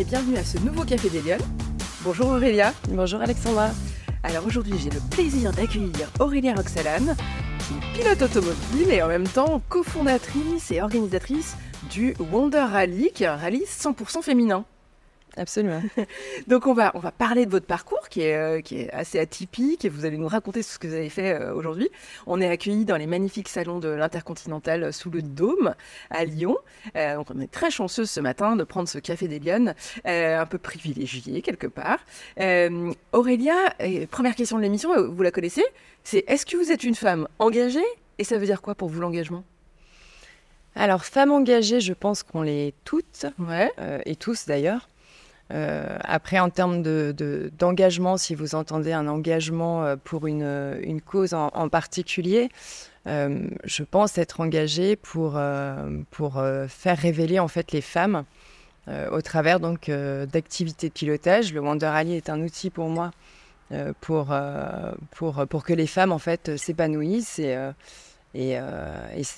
et 0.00 0.04
bienvenue 0.04 0.38
à 0.38 0.44
ce 0.44 0.56
nouveau 0.56 0.84
Café 0.84 1.10
des 1.10 1.20
Lyonnes. 1.20 1.46
Bonjour 2.04 2.28
Aurélia. 2.28 2.72
Bonjour 2.88 3.20
Alexandra. 3.20 3.68
Alors 4.22 4.46
aujourd'hui, 4.46 4.72
j'ai 4.78 4.88
le 4.88 5.00
plaisir 5.10 5.52
d'accueillir 5.52 6.10
Aurélia 6.20 6.54
Roxalane, 6.54 7.14
qui 7.58 7.74
est 7.74 8.02
pilote 8.02 8.22
automobile 8.22 8.90
et 8.90 9.02
en 9.02 9.08
même 9.08 9.28
temps 9.28 9.60
cofondatrice 9.68 10.70
et 10.70 10.80
organisatrice 10.80 11.54
du 11.90 12.14
Wonder 12.32 12.64
Rally, 12.72 13.10
qui 13.12 13.24
est 13.24 13.26
un 13.26 13.36
rallye 13.36 13.64
100% 13.66 14.22
féminin. 14.22 14.64
Absolument. 15.36 15.82
Donc 16.48 16.66
on 16.66 16.74
va, 16.74 16.90
on 16.94 16.98
va 16.98 17.12
parler 17.12 17.46
de 17.46 17.50
votre 17.50 17.66
parcours 17.66 18.08
qui 18.08 18.22
est, 18.22 18.34
euh, 18.34 18.60
qui 18.60 18.80
est 18.80 18.90
assez 18.90 19.18
atypique 19.18 19.84
et 19.84 19.88
vous 19.88 20.04
allez 20.04 20.18
nous 20.18 20.28
raconter 20.28 20.62
ce 20.62 20.78
que 20.78 20.88
vous 20.88 20.94
avez 20.94 21.08
fait 21.08 21.34
euh, 21.34 21.54
aujourd'hui. 21.54 21.88
On 22.26 22.40
est 22.40 22.48
accueillis 22.48 22.84
dans 22.84 22.96
les 22.96 23.06
magnifiques 23.06 23.48
salons 23.48 23.78
de 23.78 23.88
l'Intercontinental 23.88 24.84
euh, 24.84 24.92
sous 24.92 25.10
le 25.10 25.22
Dôme 25.22 25.74
à 26.10 26.24
Lyon. 26.24 26.56
donc 26.94 27.28
on 27.34 27.40
est 27.40 27.50
très 27.50 27.70
chanceux 27.70 28.04
ce 28.04 28.20
matin 28.20 28.56
de 28.56 28.64
prendre 28.64 28.88
ce 28.88 28.98
café 28.98 29.28
des 29.28 29.38
Lyonnes, 29.38 29.74
un 30.04 30.46
peu 30.46 30.58
privilégié 30.58 31.42
quelque 31.42 31.66
part. 31.66 31.98
Aurélia, 33.12 33.54
première 34.10 34.34
question 34.34 34.56
de 34.56 34.62
l'émission, 34.62 34.90
vous 35.08 35.22
la 35.22 35.30
connaissez, 35.30 35.64
c'est 36.04 36.24
est-ce 36.26 36.46
que 36.46 36.56
vous 36.56 36.72
êtes 36.72 36.84
une 36.84 36.94
femme 36.94 37.28
engagée 37.38 37.84
et 38.18 38.24
ça 38.24 38.38
veut 38.38 38.46
dire 38.46 38.62
quoi 38.62 38.74
pour 38.74 38.88
vous 38.88 39.00
l'engagement? 39.00 39.44
Alors, 40.74 41.04
femme 41.04 41.32
engagée, 41.32 41.80
je 41.80 41.92
pense 41.92 42.22
qu'on 42.22 42.42
l'est 42.42 42.74
toutes, 42.84 43.26
ouais. 43.38 43.72
et 44.06 44.16
tous 44.16 44.46
d'ailleurs. 44.46 44.89
Euh, 45.52 45.98
après, 46.04 46.38
en 46.38 46.50
termes 46.50 46.82
d'engagement, 46.82 48.16
si 48.16 48.34
vous 48.34 48.54
entendez 48.54 48.92
un 48.92 49.08
engagement 49.08 49.84
euh, 49.84 49.96
pour 50.02 50.26
une, 50.26 50.78
une 50.82 51.00
cause 51.00 51.34
en, 51.34 51.68
particulier, 51.68 52.50
euh, 53.06 53.48
je 53.64 53.82
pense 53.82 54.18
être 54.18 54.40
engagée 54.40 54.96
pour, 54.96 55.40
pour 56.10 56.42
faire 56.68 56.98
révéler 56.98 57.38
en 57.38 57.48
fait 57.48 57.72
les 57.72 57.80
femmes 57.80 58.24
au 59.12 59.20
travers 59.22 59.60
donc 59.60 59.90
d'activités 59.90 60.88
de 60.88 60.92
pilotage. 60.92 61.52
Le 61.52 61.60
Wonder 61.60 61.86
Rally 61.86 62.14
est 62.14 62.28
un 62.28 62.40
outil 62.40 62.70
pour 62.70 62.88
moi 62.88 63.12
pour, 64.00 64.34
pour, 65.12 65.46
pour 65.46 65.64
que 65.64 65.72
les 65.72 65.86
femmes 65.86 66.12
en 66.12 66.18
fait 66.18 66.56
s'épanouissent 66.56 67.38
et, 67.38 67.56
et, 68.34 68.58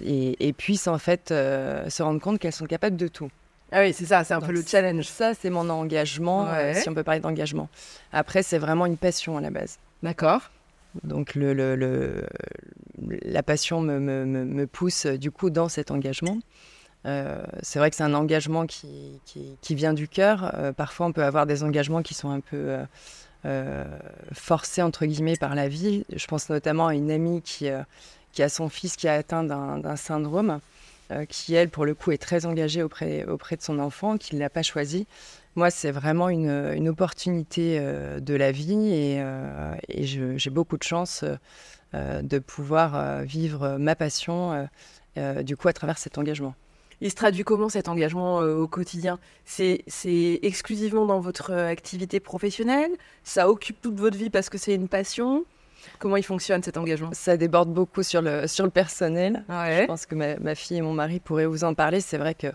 et, 0.00 0.48
et, 0.48 0.52
puissent 0.55 0.88
en 0.88 0.98
fait 0.98 1.28
se 1.28 2.02
rendre 2.02 2.20
compte 2.20 2.38
qu'elles 2.38 2.52
sont 2.52 2.66
capables 2.66 2.96
de 2.96 3.08
tout. 3.08 3.30
Ah 3.74 3.80
oui, 3.80 3.94
c'est 3.94 4.04
ça, 4.04 4.22
c'est 4.22 4.34
un 4.34 4.40
peu 4.40 4.52
le 4.52 4.62
challenge. 4.62 5.06
Ça, 5.06 5.32
c'est 5.32 5.48
mon 5.48 5.70
engagement, 5.70 6.46
euh, 6.46 6.74
si 6.74 6.90
on 6.90 6.94
peut 6.94 7.02
parler 7.02 7.20
d'engagement. 7.20 7.70
Après, 8.12 8.42
c'est 8.42 8.58
vraiment 8.58 8.84
une 8.84 8.98
passion 8.98 9.38
à 9.38 9.40
la 9.40 9.50
base. 9.50 9.78
D'accord. 10.02 10.50
Donc, 11.04 11.34
le, 11.34 11.54
le, 11.54 11.74
le, 11.74 12.26
la 13.22 13.42
passion 13.42 13.80
me, 13.80 13.98
me, 13.98 14.26
me, 14.26 14.66
pousse 14.66 15.06
du 15.06 15.30
coup 15.30 15.48
dans 15.48 15.70
cet 15.70 15.90
engagement. 15.90 16.38
Euh, 17.06 17.42
c'est 17.62 17.78
vrai 17.78 17.88
que 17.88 17.96
c'est 17.96 18.02
un 18.02 18.12
engagement 18.12 18.66
qui, 18.66 19.18
qui, 19.24 19.56
qui 19.62 19.74
vient 19.74 19.94
du 19.94 20.06
cœur. 20.06 20.52
Euh, 20.54 20.72
parfois, 20.72 21.06
on 21.06 21.12
peut 21.12 21.24
avoir 21.24 21.46
des 21.46 21.64
engagements 21.64 22.02
qui 22.02 22.12
sont 22.12 22.30
un 22.30 22.40
peu 22.40 22.76
forcés, 24.34 24.82
entre 24.82 25.06
guillemets, 25.06 25.36
par 25.36 25.54
la 25.54 25.68
vie. 25.68 26.04
Je 26.14 26.26
pense 26.26 26.50
notamment 26.50 26.88
à 26.88 26.94
une 26.94 27.10
amie 27.10 27.40
qui, 27.40 27.70
qui 28.32 28.42
a 28.42 28.50
son 28.50 28.68
fils 28.68 28.96
qui 28.96 29.08
a 29.08 29.14
atteint 29.14 29.44
d'un 29.44 29.96
syndrome. 29.96 30.60
Euh, 31.12 31.24
qui, 31.27 31.55
elle, 31.55 31.68
pour 31.68 31.84
le 31.84 31.94
coup, 31.94 32.10
est 32.12 32.18
très 32.18 32.46
engagée 32.46 32.82
auprès, 32.82 33.24
auprès 33.24 33.56
de 33.56 33.62
son 33.62 33.78
enfant, 33.78 34.16
qui 34.16 34.34
ne 34.34 34.41
l'a 34.41 34.50
pas 34.50 34.62
choisi. 34.62 35.06
Moi, 35.56 35.70
c'est 35.70 35.91
vraiment 35.91 36.28
une, 36.28 36.72
une 36.74 36.88
opportunité 36.88 37.77
euh, 37.78 38.20
de 38.20 38.34
la 38.34 38.52
vie 38.52 38.92
et, 38.92 39.20
euh, 39.20 39.74
j'ai 39.88 40.50
beaucoup 40.50 40.78
de 40.78 40.83
chance 40.83 41.24
de 41.94 42.38
pouvoir 42.38 43.22
vivre 43.22 43.77
ma 43.78 43.94
passion, 43.94 44.66
du 45.42 45.58
coup, 45.58 45.68
à 45.68 45.74
travers 45.74 45.98
cet 45.98 46.16
engagement. 46.16 46.55
Il 47.02 47.10
se 47.10 47.14
traduit 47.14 47.44
comment 47.44 47.68
cet 47.68 47.86
engagement 47.88 48.38
au 48.38 48.66
quotidien? 48.66 49.18
C'est 49.44 49.84
exclusivement 50.42 51.05
dans 51.05 51.20
votre 51.20 51.52
activité 51.52 52.18
professionnelle? 52.18 52.92
Ça 53.24 53.50
occupe 53.50 53.78
toute 53.83 54.00
votre 54.00 54.17
vie 54.17 54.30
parce 54.30 54.48
que 54.48 54.56
c'est 54.56 54.74
une 54.74 54.89
passion? 54.89 55.44
Comment 55.98 56.16
il 56.16 56.22
fonctionne 56.22 56.62
cet 56.62 56.76
engagement? 56.76 57.10
Ça 57.12 57.36
déborde 57.36 57.72
beaucoup 57.72 58.02
sur 58.02 58.22
le, 58.22 58.46
sur 58.46 58.64
le 58.64 58.70
personnel. 58.70 59.44
Je 59.48 59.86
pense 59.86 60.06
que 60.06 60.14
ma, 60.14 60.54
fille 60.54 60.78
et 60.78 60.82
mon 60.82 60.92
mari 60.92 61.20
pourraient 61.20 61.46
vous 61.46 61.64
en 61.64 61.74
parler. 61.74 62.00
C'est 62.00 62.18
vrai 62.18 62.34
que 62.34 62.48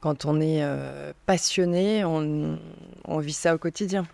quand 0.00 0.24
on 0.24 0.40
est 0.40 0.62
euh, 0.62 1.12
passionné, 1.26 2.04
on, 2.04 2.58
on, 3.04 3.18
vit 3.18 3.32
ça 3.32 3.54
au 3.54 3.58
quotidien. 3.58 4.06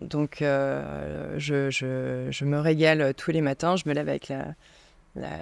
Donc 0.00 0.42
euh, 0.42 1.34
je, 1.38 1.70
je, 1.70 2.28
je, 2.30 2.44
me 2.44 2.58
régale 2.58 3.14
tous 3.14 3.30
les 3.30 3.40
matins. 3.40 3.76
Je 3.76 3.88
me 3.88 3.94
lève 3.94 4.08
avec 4.08 4.28
la, 4.28 4.54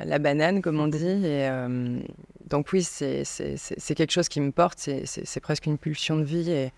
la, 0.04 0.18
banane, 0.18 0.62
comme 0.62 0.80
on 0.80 0.88
dit. 0.88 1.06
Et, 1.06 1.48
euh, 1.48 1.98
donc 2.46 2.72
oui, 2.72 2.82
c'est 2.82 3.24
quelque 3.94 4.12
chose 4.12 4.28
qui 4.28 4.40
me 4.40 4.52
porte. 4.52 4.78
C'est 5.04 5.40
presque 5.40 5.66
une 5.66 5.78
pulsion 5.78 6.16
de 6.16 6.24
vie. 6.24 6.50
Et, 6.50 6.72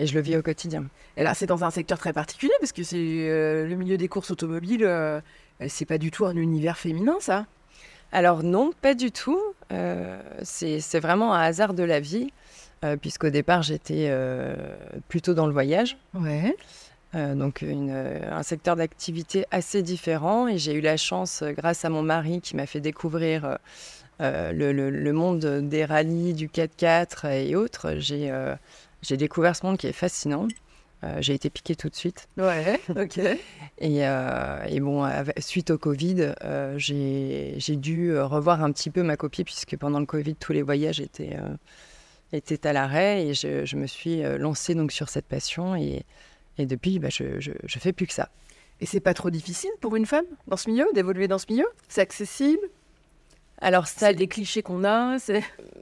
et 0.00 0.06
je 0.06 0.14
le 0.14 0.22
vis 0.22 0.36
au 0.36 0.42
quotidien. 0.42 0.86
Et 1.16 1.22
là, 1.22 1.34
c'est 1.34 1.46
dans 1.46 1.62
un 1.62 1.70
secteur 1.70 1.98
très 1.98 2.14
particulier 2.14 2.54
parce 2.58 2.72
que 2.72 2.82
c'est 2.82 2.96
euh, 2.96 3.66
le 3.66 3.74
milieu 3.76 3.98
des 3.98 4.08
courses 4.08 4.30
automobiles. 4.30 4.84
Euh, 4.84 5.20
c'est 5.68 5.84
pas 5.84 5.98
du 5.98 6.10
tout 6.10 6.24
un 6.24 6.36
univers 6.36 6.78
féminin, 6.78 7.16
ça 7.20 7.44
Alors 8.10 8.42
non, 8.42 8.72
pas 8.80 8.94
du 8.94 9.12
tout. 9.12 9.40
Euh, 9.72 10.18
c'est 10.42 11.00
vraiment 11.00 11.34
un 11.34 11.42
hasard 11.42 11.74
de 11.74 11.82
la 11.82 12.00
vie, 12.00 12.32
puisqu'au 13.02 13.28
départ, 13.28 13.62
j'étais 13.62 14.10
plutôt 15.08 15.34
dans 15.34 15.46
le 15.46 15.52
voyage. 15.52 15.98
Ouais. 16.14 16.56
donc 17.12 17.60
une, 17.60 17.90
un 17.90 18.42
secteur 18.42 18.74
d'activité 18.74 19.44
assez 19.50 19.82
différent 19.82 20.48
et 20.48 20.56
j'ai 20.56 20.72
eu 20.72 20.80
la 20.80 20.96
chance, 20.96 21.44
grâce 21.46 21.84
à 21.84 21.90
mon 21.90 22.02
mari 22.02 22.40
qui 22.40 22.56
m'a 22.56 22.64
fait 22.64 22.80
découvrir 22.80 23.58
le, 24.18 24.72
le, 24.72 24.88
le, 24.88 25.12
monde 25.12 25.44
des 25.68 25.84
rallyes, 25.84 26.32
du 26.32 26.48
4x4 26.48 27.30
et 27.32 27.54
autres, 27.54 27.96
j'ai 27.98 28.32
j'ai 29.02 29.16
découvert 29.16 29.56
ce 29.56 29.64
monde 29.64 29.78
qui 29.78 29.86
est 29.86 29.92
fascinant. 29.92 30.48
Euh, 31.02 31.16
j'ai 31.20 31.32
été 31.32 31.48
piquée 31.48 31.76
tout 31.76 31.88
de 31.88 31.94
suite. 31.94 32.28
Ouais, 32.36 32.78
ok. 32.90 33.18
et, 33.18 33.38
euh, 34.06 34.64
et, 34.68 34.80
bon, 34.80 35.08
suite 35.38 35.70
au 35.70 35.78
Covid, 35.78 36.34
euh, 36.44 36.74
j'ai 36.76 37.76
dû 37.76 38.16
revoir 38.18 38.62
un 38.62 38.70
petit 38.70 38.90
peu 38.90 39.02
ma 39.02 39.16
copie, 39.16 39.44
puisque 39.44 39.76
pendant 39.76 40.00
le 40.00 40.06
Covid, 40.06 40.34
tous 40.34 40.52
les 40.52 40.62
voyages 40.62 41.00
étaient, 41.00 41.38
étaient 42.32 42.66
à 42.66 42.72
l'arrêt. 42.72 43.26
Et 43.26 43.34
je, 43.34 43.64
je, 43.64 43.76
me 43.76 43.86
suis 43.86 44.22
lancée 44.38 44.74
donc, 44.74 44.92
sur 44.92 45.08
cette 45.08 45.26
passion. 45.26 45.74
Et, 45.74 46.04
et 46.58 46.66
depuis, 46.66 46.98
bah, 46.98 47.08
je 47.10 47.24
ne 47.24 47.80
fais 47.80 47.92
plus 47.92 48.06
que 48.06 48.12
ça. 48.12 48.28
Et 48.82 48.86
c'est 48.86 49.00
pas 49.00 49.14
trop 49.14 49.30
difficile 49.30 49.70
pour 49.80 49.96
une 49.96 50.06
femme 50.06 50.24
dans 50.48 50.56
ce 50.56 50.70
milieu, 50.70 50.86
d'évoluer 50.94 51.28
dans 51.28 51.38
ce 51.38 51.46
milieu? 51.50 51.66
C'est 51.88 52.00
accessible? 52.00 52.62
Alors, 53.60 53.86
ça, 53.86 54.12
les 54.12 54.26
clichés 54.26 54.62
qu'on 54.62 54.84
a, 54.84 55.18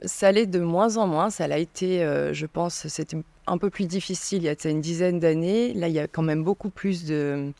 ça 0.03 0.31
l'est 0.31 0.45
de 0.45 0.59
moins 0.59 0.97
en 0.97 1.07
moins. 1.07 1.29
Ça 1.29 1.47
l'a 1.47 1.59
été, 1.59 2.03
euh, 2.03 2.33
je 2.33 2.45
pense, 2.45 2.87
c'était 2.87 3.17
un 3.47 3.57
peu 3.57 3.69
plus 3.69 3.85
difficile 3.85 4.43
il 4.43 4.45
y 4.45 4.49
a 4.49 4.69
une 4.69 4.81
dizaine 4.81 5.19
d'années. 5.19 5.73
Là, 5.73 5.87
il 5.87 5.93
y 5.93 5.99
a 5.99 6.07
quand 6.07 6.21
même 6.21 6.43
beaucoup 6.43 6.69
plus 6.69 7.05
de, 7.05 7.53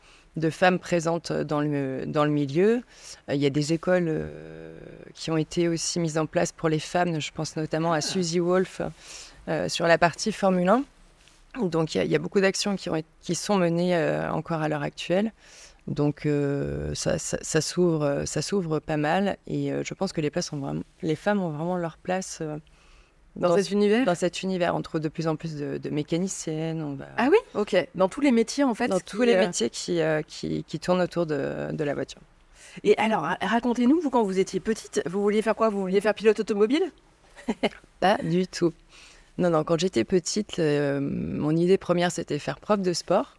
femmes 0.52 0.80
présentes 0.80 1.32
dans 1.32 1.62
le, 1.62 2.06
dans 2.06 2.26
le 2.26 2.32
milieu. 2.32 2.82
Euh, 3.30 3.36
il 3.36 3.42
y 3.42 3.46
a 3.46 3.50
des 3.50 3.72
écoles 3.72 4.08
euh, 4.10 4.78
qui 5.14 5.32
ont 5.32 5.38
été 5.38 5.70
aussi 5.70 6.02
mises 6.02 6.18
en 6.18 6.26
place 6.26 6.52
pour 6.52 6.68
les 6.68 6.80
femmes. 6.80 7.22
Je 7.22 7.32
pense 7.32 7.56
notamment 7.56 7.94
à 7.94 7.98
ah. 7.98 8.02
Suzy 8.02 8.40
Wolf 8.40 8.82
sur 9.68 9.88
la 9.88 9.98
partie 9.98 10.32
Formule 10.32 10.70
1. 10.70 10.84
Donc, 11.64 11.96
il 11.96 12.06
y, 12.06 12.16
a, 12.16 12.20
beaucoup 12.20 12.40
d'actions 12.40 12.76
qui, 12.76 12.88
qui, 13.22 13.34
sont 13.34 13.58
menées 13.58 13.98
encore 14.32 14.62
à 14.62 14.70
l'heure 14.70 14.84
actuelle. 14.84 15.32
Donc 15.90 16.28
euh, 16.28 16.94
ça, 16.94 17.18
ça, 17.18 17.62
s'ouvre, 17.62 18.24
ça 18.26 18.44
s'ouvre 18.44 18.80
pas 18.80 18.98
mal 18.98 19.38
et 19.48 19.72
euh, 19.72 19.84
je 19.84 19.94
pense 19.96 20.14
que 20.14 20.22
les 20.22 20.30
places 20.30 20.54
ont 20.54 20.60
vraiment, 20.60 20.84
les 21.02 21.16
femmes 21.16 21.42
ont 21.42 21.50
vraiment 21.50 21.78
leur 21.78 21.98
place 21.98 22.40
euh, 22.42 22.58
dans, 23.36 23.56
cet 23.58 23.72
univers. 23.72 24.06
Dans 24.06 24.14
cet 24.14 24.44
univers, 24.44 24.76
entre 24.76 25.00
de 25.00 25.10
plus 25.10 25.28
en 25.28 25.36
plus 25.36 25.56
de, 25.56 25.90
mécaniciennes. 25.90 27.00
Ah 27.18 27.30
oui, 27.32 27.38
ok. 27.56 27.88
Dans 27.96 28.08
tous 28.08 28.22
les 28.22 28.32
métiers 28.32 28.64
en 28.64 28.76
fait. 28.76 28.88
Dans 28.88 29.00
tous 29.00 29.24
les 29.24 29.36
métiers 29.36 29.72
qui, 29.72 30.00
qui, 30.28 30.64
qui, 30.64 30.80
tournent 30.80 31.02
autour 31.02 31.26
de, 31.26 31.72
de 31.72 31.84
la 31.84 31.96
voiture. 31.96 32.22
Et 32.84 32.96
alors, 32.98 33.28
racontez-nous, 33.42 34.00
vous 34.00 34.12
quand 34.12 34.24
vous 34.24 34.38
étiez 34.38 34.60
petite, 34.60 35.02
vous 35.08 35.24
vouliez 35.24 35.42
faire 35.42 35.56
quoi? 35.56 35.70
Vous 35.70 35.82
vouliez 35.82 36.02
faire 36.02 36.14
pilote 36.14 36.40
automobile? 36.40 36.92
Pas 38.00 38.18
du 38.18 38.48
tout. 38.48 38.74
Non, 39.40 39.50
non. 39.50 39.64
Quand 39.64 39.80
j'étais 39.80 40.04
petite, 40.04 40.60
mon 40.60 41.56
idée 41.56 41.80
première 41.80 42.12
c'était 42.12 42.38
faire 42.38 42.60
prof 42.60 42.80
de 42.80 42.94
sport. 42.94 43.39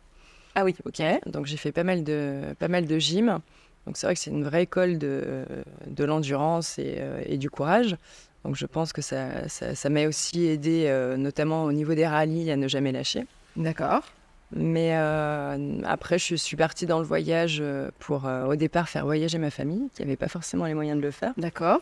Ah 0.55 0.65
oui, 0.65 0.75
ok. 0.85 1.03
Donc 1.27 1.47
j'ai 1.47 1.57
fait 1.57 1.73
pas 1.73 1.85
mal 1.85 2.05
de, 2.05 2.55
pas 2.59 2.69
mal 2.69 2.87
de 2.87 2.99
gym. 2.99 3.41
Donc 3.87 3.97
c'est 3.97 4.07
vrai 4.07 4.15
que 4.15 4.21
c'est 4.21 4.31
une 4.31 4.45
vraie 4.45 4.65
école 4.65 4.99
de, 4.99 5.45
de 5.87 6.05
l'endurance 6.05 6.79
et, 6.79 6.97
euh, 6.99 7.23
et, 7.27 7.39
du 7.39 7.51
courage. 7.51 7.97
Donc 8.45 8.57
je 8.57 8.67
pense 8.67 8.93
que 8.93 9.03
ça, 9.03 9.49
ça, 9.49 9.91
m'a 9.91 10.07
aussi 10.07 10.47
aidé, 10.47 10.85
euh, 10.87 11.17
notamment 11.17 11.65
au 11.65 11.73
niveau 11.73 11.95
des 11.95 12.07
rallyes, 12.07 12.51
à 12.51 12.57
ne 12.57 12.69
jamais 12.69 12.93
lâcher. 12.93 13.27
D'accord. 13.57 14.03
Mais 14.53 14.97
euh, 14.97 15.81
après, 15.85 16.19
je 16.19 16.35
suis 16.35 16.57
partie 16.57 16.87
dans 16.87 16.99
le 16.99 17.05
voyage 17.05 17.63
pour, 17.99 18.29
au 18.49 18.57
départ, 18.57 18.89
faire 18.89 19.05
voyager 19.05 19.39
ma 19.39 19.51
famille, 19.51 19.89
qui 19.95 20.03
n'avait 20.03 20.17
pas 20.17 20.29
forcément 20.29 20.67
les 20.67 20.75
moyens 20.75 20.99
de 20.99 21.03
le 21.03 21.11
faire. 21.11 21.33
D'accord. 21.37 21.81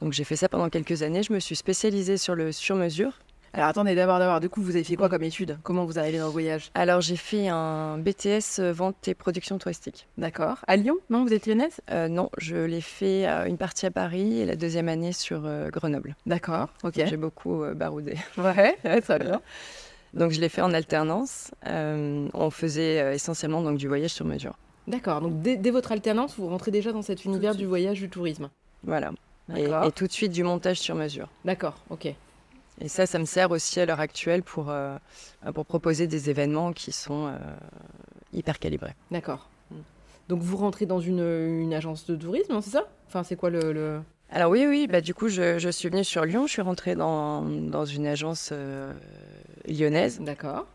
Donc 0.00 0.12
j'ai 0.12 0.24
fait 0.24 0.36
ça 0.36 0.48
pendant 0.48 0.68
quelques 0.68 1.02
années. 1.02 1.22
Je 1.22 1.32
me 1.32 1.40
suis 1.40 1.56
spécialisée 1.56 2.16
sur 2.16 2.34
le 2.34 2.52
sur-mesure. 2.52 3.18
Alors 3.56 3.70
attendez 3.70 3.94
d'abord, 3.94 4.18
d'abord. 4.18 4.38
Du 4.38 4.50
coup, 4.50 4.60
vous 4.60 4.76
avez 4.76 4.84
fait 4.84 4.96
quoi 4.96 5.08
comme 5.08 5.22
étude? 5.22 5.56
Comment 5.62 5.86
vous 5.86 5.98
arrivez 5.98 6.18
dans 6.18 6.26
le 6.26 6.30
voyage? 6.30 6.70
Alors 6.74 7.00
j'ai 7.00 7.16
fait 7.16 7.48
un 7.48 7.96
BTS 7.96 8.58
euh, 8.58 8.70
vente 8.70 9.08
et 9.08 9.14
production 9.14 9.56
touristique. 9.56 10.06
D'accord. 10.18 10.58
À 10.66 10.76
Lyon? 10.76 10.96
Non, 11.08 11.24
vous 11.24 11.32
êtes 11.32 11.46
lyonnaise 11.46 11.80
euh, 11.90 12.08
Non, 12.08 12.28
je 12.36 12.54
l'ai 12.56 12.82
fait 12.82 13.26
euh, 13.26 13.46
une 13.46 13.56
partie 13.56 13.86
à 13.86 13.90
Paris 13.90 14.40
et 14.40 14.44
la 14.44 14.56
deuxième 14.56 14.90
année 14.90 15.12
sur 15.12 15.48
Grenoble. 15.72 16.16
D'accord. 16.26 16.68
Ok. 16.84 16.96
J'ai 16.96 17.16
beaucoup 17.16 17.64
baroudé. 17.74 18.16
Ouais, 18.36 18.76
très 19.00 19.18
bien. 19.18 19.40
Donc 20.12 20.32
je 20.32 20.40
l'ai 20.40 20.50
fait 20.50 20.60
en 20.60 20.74
alternance. 20.74 21.50
On 21.64 22.50
faisait 22.50 23.14
essentiellement 23.14 23.62
donc 23.62 23.78
du 23.78 23.88
voyage 23.88 24.10
sur 24.10 24.26
mesure. 24.26 24.54
D'accord. 24.86 25.22
Donc 25.22 25.40
dès, 25.40 25.70
votre 25.70 25.92
alternance, 25.92 26.36
vous 26.36 26.48
rentrez 26.48 26.70
déjà 26.70 26.92
dans 26.92 27.02
cet 27.02 27.24
univers 27.24 27.54
du 27.54 27.64
voyage, 27.64 28.00
du 28.00 28.10
tourisme. 28.10 28.50
Voilà. 28.84 29.12
Et, 29.56 29.64
et, 29.64 29.92
tout 29.94 30.06
de 30.06 30.12
suite 30.12 30.32
du 30.32 30.44
montage 30.44 30.78
sur 30.78 30.94
mesure. 30.94 31.28
D'accord. 31.44 31.76
Ok. 31.88 32.14
Et 32.80 32.88
ça, 32.88 33.06
ça 33.06 33.18
me 33.18 33.24
sert 33.24 33.50
aussi 33.50 33.80
à 33.80 33.86
l'heure 33.86 34.00
actuelle 34.00 34.42
pour, 34.42 34.72
pour 35.54 35.66
proposer 35.66 36.06
des 36.06 36.28
événements 36.28 36.72
qui 36.72 36.92
sont 36.92 37.32
hyper 38.32 38.58
calibrés. 38.58 38.94
D'accord. 39.10 39.48
Donc 40.28 40.42
vous 40.42 40.56
rentrez 40.56 40.86
dans 40.86 41.00
une, 41.00 41.72
agence 41.72 42.06
de 42.06 42.16
tourisme, 42.16 42.60
c'est 42.60 42.70
ça? 42.70 42.88
Enfin, 43.06 43.22
c'est 43.22 43.36
quoi 43.36 43.50
le, 43.50 44.00
Alors 44.30 44.50
oui, 44.50 44.66
oui, 44.66 44.88
bah, 44.90 45.00
du 45.00 45.14
coup, 45.14 45.28
je, 45.28 45.70
suis 45.70 45.88
venue 45.88 46.04
sur 46.04 46.24
Lyon, 46.24 46.46
je 46.46 46.52
suis 46.52 46.62
rentrée 46.62 46.96
dans, 46.96 47.42
dans 47.42 47.84
une 47.84 48.06
agence 48.06 48.50
euh, 48.52 48.92
lyonnaise. 49.68 50.20
D'accord. 50.20 50.66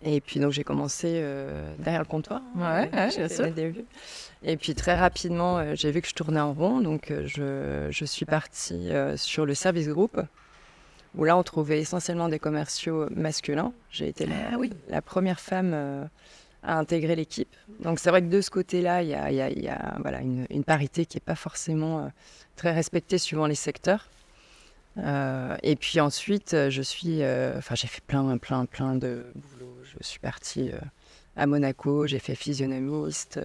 Et 0.00 0.20
puis 0.20 0.38
donc 0.38 0.52
j'ai 0.52 0.62
commencé 0.62 1.14
euh, 1.16 1.74
derrière 1.80 2.00
le 2.00 2.06
comptoir. 2.06 2.40
Ouais, 2.54 2.62
ouais 2.62 2.86
bien 2.86 3.28
sûr. 3.28 3.46
Et 4.44 4.56
puis 4.56 4.76
très 4.76 4.94
rapidement, 4.94 5.58
euh, 5.58 5.72
j'ai 5.74 5.90
vu 5.90 6.00
que 6.00 6.08
je 6.08 6.14
tournais 6.14 6.40
en 6.40 6.52
rond, 6.52 6.80
donc 6.80 7.12
je, 7.26 7.88
je, 7.90 8.04
suis 8.04 8.24
partie 8.24 8.90
sur 9.16 9.44
le 9.44 9.54
service 9.54 9.88
groupe, 9.88 10.20
où 11.16 11.24
là 11.24 11.36
on 11.36 11.42
trouvait 11.42 11.80
essentiellement 11.80 12.28
des 12.28 12.38
commerciaux 12.38 13.08
masculins. 13.10 13.72
J'ai 13.90 14.08
été 14.08 14.26
la, 14.26 14.34
ah 14.52 14.58
oui. 14.58 14.72
la 14.88 15.02
première 15.02 15.40
femme 15.40 16.08
à 16.62 16.78
intégrer 16.78 17.16
l'équipe. 17.16 17.54
Donc 17.80 17.98
c'est 17.98 18.10
vrai 18.10 18.22
que 18.22 18.28
de 18.28 18.40
ce 18.40 18.50
côté-là, 18.50 19.02
il 19.02 19.08
y 19.08 19.68
a, 19.68 19.96
voilà, 20.00 20.20
une, 20.20 20.64
parité 20.64 21.06
qui 21.06 21.16
n'est 21.16 21.24
pas 21.24 21.34
forcément 21.34 22.00
euh, 22.00 22.08
très 22.56 22.72
respectée 22.72 23.18
suivant 23.18 23.46
les 23.46 23.54
secteurs. 23.54 24.08
Euh, 24.98 25.56
et 25.62 25.76
puis 25.76 26.00
ensuite, 26.00 26.54
euh, 26.54 26.70
je 26.70 26.82
suis, 26.82 27.22
enfin 27.56 27.74
j'ai 27.74 27.86
fait 27.86 28.02
plein, 28.04 28.36
plein, 28.38 28.66
plein 28.66 28.96
de 28.96 29.26
boulot. 29.34 29.74
Je 29.84 30.04
suis 30.06 30.18
partie 30.18 30.70
à 31.36 31.46
Monaco, 31.46 32.06
j'ai 32.06 32.18
fait 32.18 32.34
physionomiste. 32.34 33.40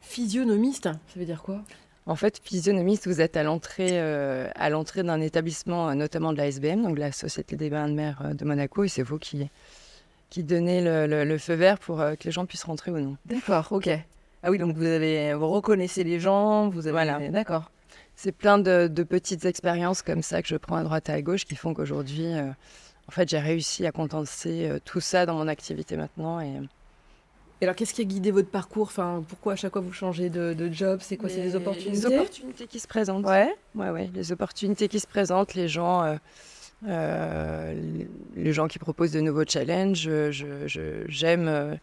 Physionomiste, 0.00 0.84
ça 0.84 0.98
veut 1.16 1.26
dire 1.26 1.42
quoi? 1.42 1.62
En 2.06 2.16
fait, 2.16 2.40
physionomiste, 2.42 3.06
vous 3.06 3.20
êtes 3.20 3.36
à 3.36 3.42
l'entrée, 3.42 4.00
à 4.00 4.70
l'entrée 4.70 5.02
d'un 5.02 5.20
établissement, 5.20 5.94
notamment 5.94 6.32
de 6.32 6.38
la 6.38 6.48
SBM, 6.48 6.82
donc 6.82 6.98
la 6.98 7.12
Société 7.12 7.56
des 7.56 7.70
bains 7.70 7.88
de 7.88 7.94
mer 7.94 8.34
de 8.34 8.44
Monaco, 8.44 8.84
et 8.84 8.88
c'est 8.88 9.02
vous 9.02 9.18
qui, 9.18 9.48
qui 10.30 10.44
donnait 10.44 10.80
le, 11.06 11.38
feu 11.38 11.54
vert 11.54 11.78
pour 11.78 12.00
euh, 12.00 12.14
que 12.14 12.24
les 12.24 12.30
gens 12.30 12.46
puissent 12.46 12.64
rentrer 12.64 12.90
ou 12.92 12.98
non. 12.98 13.16
D'accord, 13.26 13.68
ok. 13.72 13.90
Ah 14.42 14.50
oui, 14.50 14.58
donc 14.58 14.74
vous 14.74 14.86
avez, 14.86 15.34
vous 15.34 15.48
reconnaissez 15.48 16.04
les 16.04 16.18
gens, 16.18 16.70
vous 16.70 16.86
avez, 16.86 16.92
voilà, 16.92 17.28
d'accord. 17.28 17.70
C'est 18.16 18.32
plein 18.32 18.58
de, 18.58 18.88
petites 19.02 19.44
expériences 19.44 20.02
comme 20.02 20.22
ça 20.22 20.40
que 20.40 20.48
je 20.48 20.56
prends 20.56 20.76
à 20.76 20.82
droite 20.82 21.08
et 21.08 21.12
à 21.12 21.20
gauche 21.20 21.44
qui 21.44 21.56
font 21.56 21.74
qu'aujourd'hui, 21.74 22.26
euh, 22.26 22.48
en 23.08 23.10
fait, 23.10 23.28
j'ai 23.28 23.38
réussi 23.38 23.86
à 23.86 23.92
condenser 23.92 24.68
euh, 24.68 24.78
tout 24.82 25.00
ça 25.00 25.26
dans 25.26 25.34
mon 25.34 25.48
activité 25.48 25.96
maintenant 25.96 26.40
et. 26.40 26.52
Et 27.60 27.64
alors, 27.64 27.76
qu'est-ce 27.76 27.92
qui 27.92 28.00
a 28.00 28.04
guidé 28.04 28.30
votre 28.30 28.48
parcours? 28.48 28.86
Enfin, 28.86 29.22
pourquoi 29.28 29.52
à 29.52 29.56
chaque 29.56 29.72
fois 29.72 29.82
vous 29.82 29.92
changez 29.92 30.30
de, 30.30 30.72
job? 30.72 31.00
C'est 31.02 31.16
quoi 31.16 31.28
C'est 31.28 31.42
des 31.42 31.56
opportunités? 31.56 31.90
Les 31.90 32.06
opportunités 32.06 32.66
qui 32.66 32.80
se 32.80 32.88
présentent. 32.88 33.26
Ouais, 33.26 33.54
ouais, 33.74 33.90
ouais. 33.90 34.10
Les 34.14 34.32
opportunités 34.32 34.88
qui 34.88 35.00
se 35.00 35.06
présentent, 35.06 35.54
les 35.54 35.68
gens. 35.68 36.18
Euh, 36.88 37.74
les 38.36 38.52
gens 38.54 38.66
qui 38.66 38.78
proposent 38.78 39.12
de 39.12 39.20
nouveaux 39.20 39.44
challenges, 39.46 40.08
j'aime. 40.30 40.66
Je, 40.66 41.04
j'aime 41.06 41.48
euh, 41.48 41.74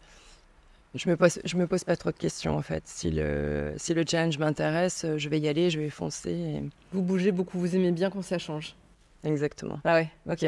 je 0.96 1.10
me 1.10 1.16
pose, 1.16 1.40
je 1.44 1.56
me 1.58 1.68
pose 1.68 1.84
pas 1.84 1.96
trop 1.96 2.12
de 2.12 2.18
questions 2.18 2.58
en 2.58 2.62
fait. 2.62 2.84
Si 2.86 3.12
le, 3.12 3.74
si 3.78 3.94
le 3.94 4.04
challenge 4.08 4.40
m'intéresse, 4.40 5.06
je 5.18 5.30
vais 5.30 5.40
y 5.40 5.48
aller, 5.48 5.70
je 5.70 5.80
vais 5.80 5.90
foncer. 5.90 6.64
Vous 6.92 7.04
bougez 7.04 7.32
beaucoup, 7.32 7.60
vous 7.60 7.76
aimez 7.76 7.92
bien 7.92 8.10
quand 8.10 8.24
ça 8.24 8.40
change. 8.40 8.76
Exactement. 9.24 9.80
Ah 9.84 9.96
ouais, 9.96 10.10
ok. 10.30 10.46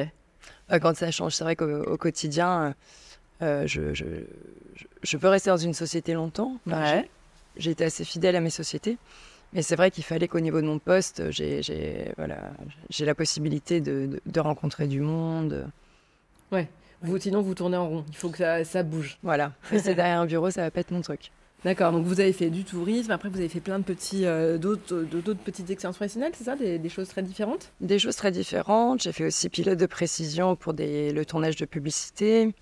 Quand 0.81 0.95
ça 0.95 1.11
change, 1.11 1.35
c'est 1.35 1.43
vrai 1.43 1.55
qu'au 1.55 1.97
quotidien, 1.97 2.73
euh, 3.41 3.65
je, 3.65 3.93
je, 3.93 4.05
je, 5.03 5.17
peux 5.17 5.27
rester 5.27 5.49
dans 5.49 5.57
une 5.57 5.73
société 5.73 6.13
longtemps. 6.13 6.57
Ouais. 6.65 7.09
J'ai 7.57 7.71
été 7.71 7.85
assez 7.85 8.03
fidèle 8.03 8.35
à 8.35 8.41
mes 8.41 8.49
sociétés. 8.49 8.97
Mais 9.53 9.61
c'est 9.61 9.75
vrai 9.75 9.89
qu'il 9.89 10.03
fallait 10.03 10.27
qu'au 10.27 10.39
niveau 10.39 10.61
de 10.61 10.67
mon 10.67 10.77
poste, 10.77 11.31
j'ai 11.31 12.11
voilà, 12.17 12.51
la 12.99 13.15
possibilité 13.15 13.81
de, 13.81 14.21
de, 14.25 14.39
rencontrer 14.39 14.87
du 14.87 15.01
monde. 15.01 15.67
Ouais. 16.51 16.67
Vous, 17.01 17.17
sinon, 17.17 17.41
vous 17.41 17.55
tournez 17.55 17.77
en 17.77 17.87
rond. 17.87 18.05
Il 18.09 18.15
faut 18.15 18.29
que 18.29 18.37
ça, 18.37 18.63
ça 18.63 18.83
bouge. 18.83 19.17
Voilà. 19.23 19.53
Rester 19.63 19.95
derrière 19.95 20.19
un 20.19 20.25
bureau, 20.25 20.51
ça 20.51 20.61
va 20.61 20.71
pas 20.71 20.81
être 20.81 20.91
mon 20.91 21.01
truc. 21.01 21.31
D'accord. 21.63 21.91
Donc, 21.91 22.05
vous 22.05 22.19
avez 22.19 22.33
fait 22.33 22.49
du 22.49 22.63
tourisme. 22.63 23.11
Après, 23.11 23.29
vous 23.29 23.37
avez 23.37 23.49
fait 23.49 23.59
plein 23.59 23.79
de 23.79 23.83
petits, 23.83 24.25
euh, 24.25 24.57
d'autres, 24.57 25.01
d'autres 25.01 25.39
petites 25.39 25.69
expériences 25.69 25.97
professionnelles, 25.97 26.31
c'est 26.35 26.43
ça? 26.43 26.55
Des, 26.55 26.77
des, 26.77 26.89
choses 26.89 27.09
très 27.09 27.21
différentes? 27.21 27.71
Des 27.81 27.99
choses 27.99 28.15
très 28.15 28.31
différentes. 28.31 29.01
J'ai 29.01 29.11
fait 29.11 29.25
aussi 29.25 29.49
pilote 29.49 29.77
de 29.77 29.85
précision 29.85 30.55
pour 30.55 30.73
des, 30.73 31.11
le 31.11 31.25
tournage 31.25 31.55
de 31.55 31.65
publicité. 31.65 32.53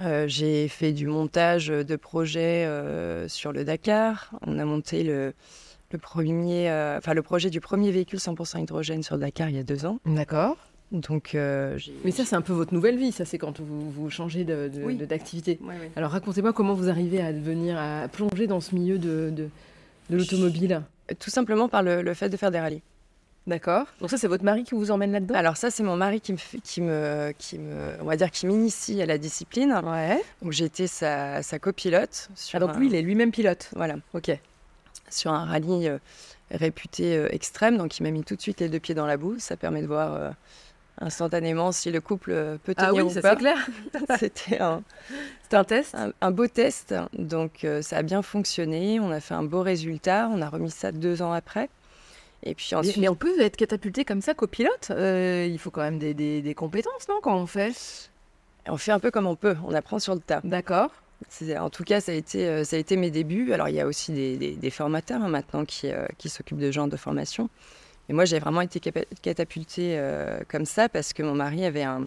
Euh, 0.00 0.26
j'ai 0.28 0.68
fait 0.68 0.92
du 0.92 1.06
montage 1.06 1.68
de 1.68 1.96
projets 1.96 2.64
euh, 2.66 3.28
sur 3.28 3.52
le 3.52 3.64
Dakar. 3.64 4.30
On 4.46 4.58
a 4.58 4.64
monté 4.64 5.02
le, 5.02 5.34
le, 5.90 5.98
premier, 5.98 6.70
euh, 6.70 6.98
enfin, 6.98 7.14
le 7.14 7.22
projet 7.22 7.50
du 7.50 7.60
premier 7.60 7.90
véhicule 7.90 8.18
100% 8.18 8.62
hydrogène 8.62 9.02
sur 9.02 9.18
Dakar 9.18 9.48
il 9.48 9.56
y 9.56 9.58
a 9.58 9.64
deux 9.64 9.86
ans. 9.86 9.98
D'accord. 10.06 10.56
Donc, 10.90 11.34
euh, 11.34 11.78
Mais 12.04 12.10
ça, 12.10 12.24
c'est 12.24 12.36
un 12.36 12.40
peu 12.40 12.54
votre 12.54 12.72
nouvelle 12.72 12.96
vie, 12.96 13.12
ça, 13.12 13.24
c'est 13.26 13.36
quand 13.36 13.60
vous, 13.60 13.90
vous 13.90 14.08
changez 14.08 14.44
d'activité. 14.44 15.56
De, 15.56 15.60
Alors, 15.96 16.10
racontez-moi 16.10 16.52
comment 16.52 16.72
vous 16.72 16.88
arrivez 16.88 17.20
à 17.20 17.32
devenir, 17.32 17.78
à 17.78 18.08
plonger 18.08 18.46
dans 18.46 18.60
ce 18.60 18.74
milieu 18.74 18.98
de, 18.98 19.30
de, 19.30 19.50
l'automobile. 20.10 20.82
Tout 21.18 21.30
simplement 21.30 21.68
par 21.68 21.82
le, 21.82 22.14
fait 22.14 22.30
de 22.30 22.36
faire 22.36 22.50
des 22.50 22.60
rallyes. 22.60 22.82
D'accord. 23.48 23.86
Donc 24.00 24.10
ça, 24.10 24.16
c'est 24.16 24.28
votre 24.28 24.44
mari 24.44 24.62
qui 24.62 24.74
vous 24.74 24.92
emmène 24.92 25.10
là-dedans? 25.10 25.34
Alors 25.34 25.56
ça, 25.56 25.70
c'est 25.70 25.82
mon 25.82 25.96
mari 25.96 26.20
qui 26.20 26.34
me, 26.34 26.38
qui 26.62 26.80
me, 26.80 27.32
qui 27.36 27.58
me, 27.58 27.94
on 28.00 28.04
va 28.04 28.16
dire, 28.16 28.30
qui 28.30 28.46
m'initie 28.46 29.02
à 29.02 29.06
la 29.06 29.18
discipline. 29.18 29.72
Ouais. 29.84 30.22
Donc 30.42 30.52
j'ai 30.52 30.66
été 30.66 30.86
sa, 30.86 31.42
sa 31.42 31.58
copilote. 31.58 32.28
ah 32.52 32.58
donc 32.60 32.76
lui, 32.76 32.86
il 32.86 32.94
est 32.94 33.02
lui-même 33.02 33.32
pilote? 33.32 33.70
Voilà. 33.74 33.96
Ok 34.14 34.38
sur 35.10 35.32
un 35.32 35.44
rallye 35.44 35.88
euh, 35.88 35.98
réputé 36.50 37.16
euh, 37.16 37.28
extrême. 37.30 37.76
Donc, 37.78 37.98
il 37.98 38.02
m'a 38.02 38.10
mis 38.10 38.24
tout 38.24 38.36
de 38.36 38.40
suite 38.40 38.60
les 38.60 38.68
deux 38.68 38.80
pieds 38.80 38.94
dans 38.94 39.06
la 39.06 39.16
boue. 39.16 39.36
Ça 39.38 39.56
permet 39.56 39.82
de 39.82 39.86
voir 39.86 40.14
euh, 40.14 40.30
instantanément 41.00 41.72
si 41.72 41.90
le 41.90 42.00
couple 42.00 42.58
peut 42.64 42.74
tenir 42.74 42.90
ah 42.90 42.94
oui, 42.94 43.02
ou 43.02 43.10
ça 43.10 43.22
pas. 43.22 43.30
c'est 43.30 43.36
clair. 43.36 43.66
C'était 44.18 44.60
un, 44.60 44.82
un, 45.52 45.64
test? 45.64 45.96
un, 46.20 46.30
beau 46.30 46.46
test. 46.46 46.94
Donc, 47.12 47.66
ça 47.82 47.98
a 47.98 48.02
bien 48.02 48.22
fonctionné. 48.22 49.00
On 49.00 49.10
a 49.10 49.20
fait 49.20 49.34
un 49.34 49.44
beau 49.44 49.62
résultat. 49.62 50.28
On 50.32 50.42
a 50.42 50.48
remis 50.48 50.70
ça 50.70 50.92
deux 50.92 51.22
ans 51.22 51.32
après. 51.32 51.68
Et 52.42 52.54
puis 52.54 52.74
ensuite... 52.74 52.96
mais, 52.98 53.08
on 53.08 53.14
peut 53.14 53.40
être 53.40 53.56
catapulté 53.56 54.04
comme 54.04 54.20
ça 54.20 54.34
copilote 54.34 54.90
Il 54.90 55.58
faut 55.58 55.70
quand 55.70 55.82
même 55.82 55.98
des, 55.98 56.14
des, 56.14 56.42
des 56.42 56.54
compétences, 56.54 57.08
non, 57.08 57.20
quand 57.22 57.36
on 57.36 57.46
fait 57.46 58.10
On 58.68 58.76
fait 58.76 58.92
un 58.92 59.00
peu 59.00 59.10
comme 59.10 59.26
on 59.26 59.36
peut. 59.36 59.56
On 59.66 59.74
apprend 59.74 59.98
sur 59.98 60.14
le 60.14 60.20
tas. 60.20 60.40
D'accord. 60.44 60.90
En 61.58 61.70
tout 61.70 61.84
cas, 61.84 62.00
ça 62.00 62.12
a, 62.12 62.14
été, 62.14 62.46
euh, 62.46 62.64
ça 62.64 62.76
a 62.76 62.78
été 62.78 62.96
mes 62.96 63.10
débuts. 63.10 63.52
Alors, 63.52 63.68
il 63.68 63.74
y 63.74 63.80
a 63.80 63.86
aussi 63.86 64.12
des, 64.12 64.70
formateurs 64.70 65.22
hein, 65.22 65.28
maintenant 65.28 65.64
qui, 65.64 65.90
euh, 65.90 66.06
qui 66.16 66.28
s'occupent 66.28 66.58
de 66.58 66.70
genre 66.70 66.88
de 66.88 66.96
formation. 66.96 67.50
Mais 68.08 68.14
moi, 68.14 68.24
j'ai 68.24 68.38
vraiment 68.38 68.60
été 68.60 68.80
catapultée 69.22 69.98
euh, 69.98 70.40
comme 70.48 70.64
ça 70.64 70.88
parce 70.88 71.12
que 71.12 71.22
mon 71.22 71.34
mari 71.34 71.64
avait 71.64 71.82
un, 71.82 72.06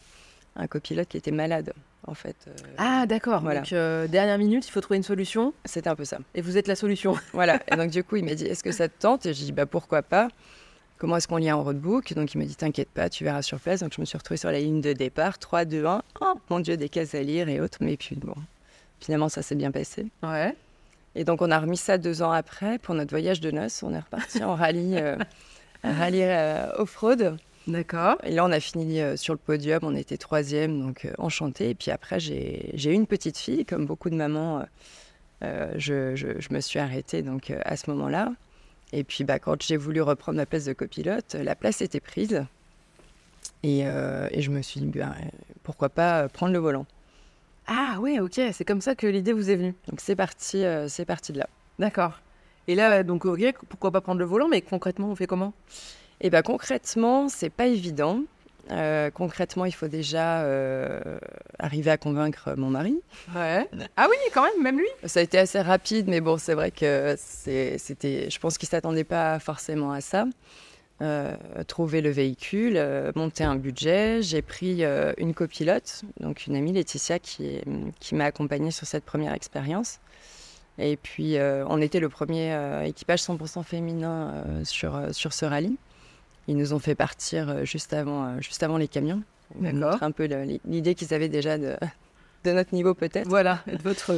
un 0.55 0.67
copilote 0.67 1.07
qui 1.07 1.17
était 1.17 1.31
malade, 1.31 1.73
en 2.07 2.13
fait. 2.13 2.35
ah, 2.77 3.05
d'accord. 3.05 3.41
Voilà. 3.41 3.61
Donc, 3.61 4.09
dernière 4.09 4.37
minute, 4.37 4.67
il 4.67 4.71
faut 4.71 4.81
trouver 4.81 4.97
une 4.97 5.03
solution. 5.03 5.53
C'était 5.65 5.89
un 5.89 5.95
peu 5.95 6.05
ça. 6.05 6.19
Et 6.35 6.41
vous 6.41 6.57
êtes 6.57 6.67
la 6.67 6.75
solution. 6.75 7.15
voilà. 7.33 7.59
Et 7.71 7.75
donc, 7.75 7.89
du 7.91 8.03
coup, 8.03 8.17
il 8.17 8.25
m'a 8.25 8.35
dit 8.35 8.45
Est-ce 8.45 8.63
que 8.63 8.71
ça 8.71 8.87
te 8.89 8.99
tente? 8.99 9.25
Et 9.25 9.33
j'ai 9.33 9.45
dit 9.45 9.51
bah, 9.51 9.65
Pourquoi 9.65 10.01
pas? 10.01 10.27
Comment 10.97 11.17
est-ce 11.17 11.27
qu'on 11.27 11.37
lit 11.37 11.51
en 11.51 11.63
roadbook? 11.63 12.13
Donc, 12.13 12.33
il 12.33 12.37
m'a 12.37 12.45
dit 12.45 12.55
T'inquiète 12.55 12.89
pas, 12.89 13.09
tu 13.09 13.23
verras 13.23 13.41
sur 13.41 13.59
place. 13.59 13.79
Donc, 13.79 13.93
je 13.95 14.01
me 14.01 14.05
suis 14.05 14.17
retrouvée 14.17 14.37
sur 14.37 14.51
la 14.51 14.59
ligne 14.59 14.81
de 14.81 14.93
départ 14.93 15.39
3, 15.39 15.65
2, 15.65 15.85
1. 15.85 16.01
Oh, 16.21 16.33
mon 16.49 16.59
Dieu, 16.59 16.77
des 16.77 16.89
cases 16.89 17.15
à 17.15 17.21
lire 17.21 17.49
et 17.49 17.59
autres. 17.61 17.77
Mais 17.81 17.97
puis, 17.97 18.15
bon, 18.15 18.35
Finalement, 19.01 19.29
ça 19.29 19.41
s'est 19.41 19.55
bien 19.55 19.71
passé. 19.71 20.05
Ouais. 20.21 20.55
Et 21.15 21.23
donc, 21.23 21.41
on 21.41 21.49
a 21.51 21.59
remis 21.59 21.75
ça 21.77 21.97
deux 21.97 22.21
ans 22.21 22.31
après 22.31 22.77
pour 22.77 22.93
notre 22.95 23.09
voyage 23.09 23.41
de 23.41 23.51
noces. 23.51 23.83
On 23.83 23.93
est 23.93 23.99
reparti 23.99 24.43
en 24.43 24.55
rallye, 24.55 24.95
euh, 24.97 25.17
rallye 25.83 26.23
euh, 26.23 26.71
off-road. 26.77 27.37
D'accord. 27.67 28.17
Et 28.23 28.31
là, 28.31 28.45
on 28.45 28.51
a 28.51 28.59
fini 28.59 29.01
euh, 29.01 29.15
sur 29.15 29.33
le 29.33 29.39
podium. 29.39 29.79
On 29.83 29.95
était 29.95 30.17
troisième, 30.17 30.79
donc 30.79 31.07
enchanté. 31.17 31.69
Et 31.69 31.75
puis 31.75 31.91
après, 31.91 32.19
j'ai 32.19 32.73
eu 32.73 32.93
une 32.93 33.07
petite 33.07 33.37
fille, 33.37 33.65
comme 33.65 33.85
beaucoup 33.85 34.09
de 34.09 34.15
mamans. 34.15 34.65
Je, 35.41 36.15
je, 36.15 36.39
je, 36.39 36.53
me 36.53 36.59
suis 36.59 36.77
arrêtée 36.77 37.23
donc 37.23 37.51
à 37.65 37.75
ce 37.75 37.89
moment-là. 37.89 38.31
Et 38.93 39.03
puis, 39.03 39.23
bah, 39.23 39.39
quand 39.39 39.59
j'ai 39.61 39.75
voulu 39.75 40.01
reprendre 40.01 40.37
ma 40.37 40.45
place 40.45 40.65
de 40.65 40.73
copilote, 40.73 41.33
la 41.33 41.55
place 41.55 41.81
était 41.81 41.99
prise. 41.99 42.45
Et, 43.63 43.79
et 43.79 44.41
je 44.41 44.51
me 44.51 44.61
suis 44.61 44.81
dit, 44.81 44.99
bah, 44.99 45.15
pourquoi 45.63 45.89
pas 45.89 46.29
prendre 46.29 46.53
le 46.53 46.59
volant. 46.59 46.85
Ah 47.67 47.99
ouais, 47.99 48.19
ok, 48.19 48.41
c'est 48.51 48.65
comme 48.65 48.81
ça 48.81 48.95
que 48.95 49.07
l'idée 49.07 49.33
vous 49.33 49.49
est 49.49 49.55
venue. 49.55 49.75
Donc 49.87 50.01
c'est 50.01 50.15
parti, 50.15 50.63
euh, 50.63 50.87
c'est 50.87 51.05
parti 51.05 51.31
de 51.31 51.39
là. 51.39 51.47
D'accord. 51.79 52.19
Et 52.67 52.75
là, 52.75 53.03
donc 53.03 53.25
ok, 53.25 53.41
pourquoi 53.69 53.91
pas 53.91 54.01
prendre 54.01 54.19
le 54.19 54.25
volant, 54.25 54.47
mais 54.47 54.61
concrètement, 54.61 55.09
on 55.09 55.15
fait 55.15 55.27
comment? 55.27 55.53
Eh 56.21 56.29
bien 56.29 56.41
concrètement, 56.43 57.29
c'est 57.29 57.49
pas 57.49 57.65
évident. 57.65 58.21
Euh, 58.69 59.09
concrètement, 59.09 59.65
il 59.65 59.71
faut 59.71 59.87
déjà 59.87 60.43
euh, 60.43 61.17
arriver 61.57 61.89
à 61.91 61.97
convaincre 61.97 62.53
mon 62.55 62.69
mari. 62.69 63.01
Ouais. 63.35 63.67
Ah 63.97 64.07
oui, 64.09 64.15
quand 64.33 64.43
même, 64.43 64.61
même 64.61 64.77
lui. 64.77 64.87
Ça 65.05 65.19
a 65.19 65.23
été 65.23 65.39
assez 65.39 65.59
rapide, 65.59 66.07
mais 66.07 66.21
bon, 66.21 66.37
c'est 66.37 66.53
vrai 66.53 66.69
que 66.71 67.15
c'était. 67.17 68.29
Je 68.29 68.39
pense 68.39 68.57
qu'il 68.59 68.69
s'attendait 68.69 69.03
pas 69.03 69.39
forcément 69.39 69.91
à 69.91 69.99
ça. 70.01 70.25
euh, 71.01 71.35
trouver 71.67 72.01
le 72.01 72.11
véhicule, 72.11 72.79
monter 73.15 73.43
un 73.43 73.55
budget. 73.55 74.21
J'ai 74.21 74.43
pris 74.43 74.83
une 75.17 75.33
copilote, 75.33 76.03
donc 76.19 76.45
une 76.45 76.55
amie 76.55 76.71
Laetitia 76.71 77.17
qui, 77.17 77.59
qui 77.99 78.13
m'a 78.13 78.25
accompagnée 78.25 78.69
sur 78.71 78.85
cette 78.85 79.03
première 79.03 79.33
expérience. 79.33 79.99
Et 80.77 80.97
puis, 80.97 81.37
on 81.67 81.81
était 81.81 81.99
le 81.99 82.09
premier 82.09 82.85
équipage 82.87 83.21
100% 83.23 83.63
féminin 83.63 84.45
sur, 84.63 84.99
sur 85.11 85.33
ce 85.33 85.45
rallye. 85.45 85.77
Ils 86.51 86.57
nous 86.57 86.73
ont 86.73 86.79
fait 86.79 86.95
partir 86.95 87.65
juste 87.65 87.93
avant, 87.93 88.39
juste 88.41 88.61
avant 88.61 88.77
les 88.77 88.89
camions. 88.89 89.23
D'accord. 89.55 90.03
Un 90.03 90.11
peu 90.11 90.25
l'idée 90.65 90.95
qu'ils 90.95 91.13
avaient 91.13 91.29
déjà 91.29 91.57
de, 91.57 91.77
de 92.43 92.51
notre 92.51 92.75
niveau 92.75 92.93
peut-être. 92.93 93.27
Voilà, 93.27 93.59
de 93.67 93.81
votre 93.81 94.13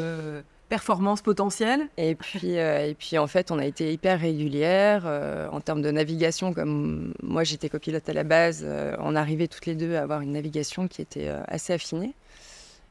performance 0.74 1.22
potentielle. 1.22 1.88
Et 1.98 2.16
puis, 2.16 2.58
euh, 2.58 2.88
et 2.88 2.96
puis 2.96 3.20
en 3.20 3.28
fait, 3.28 3.52
on 3.52 3.60
a 3.60 3.66
été 3.66 3.94
hyper 3.94 4.20
régulière 4.20 5.04
euh, 5.06 5.48
en 5.52 5.62
termes 5.62 5.84
de 5.84 5.92
navigation. 5.92 6.52
Comme 6.52 7.13
moi, 7.22 7.44
j'étais 7.44 7.70
copilote 7.70 8.10
à 8.10 8.13
la 8.13 8.24
base, 8.24 8.63
euh, 8.63 8.96
on 9.00 9.16
arrivait 9.16 9.48
toutes 9.48 9.68
les 9.68 9.75
deux 9.75 9.96
à 9.96 10.02
avoir 10.02 10.22
une 10.22 10.32
navigation 10.32 10.88
qui 10.88 11.04
était 11.04 11.30
assez 11.48 11.74
affinée. 11.74 12.16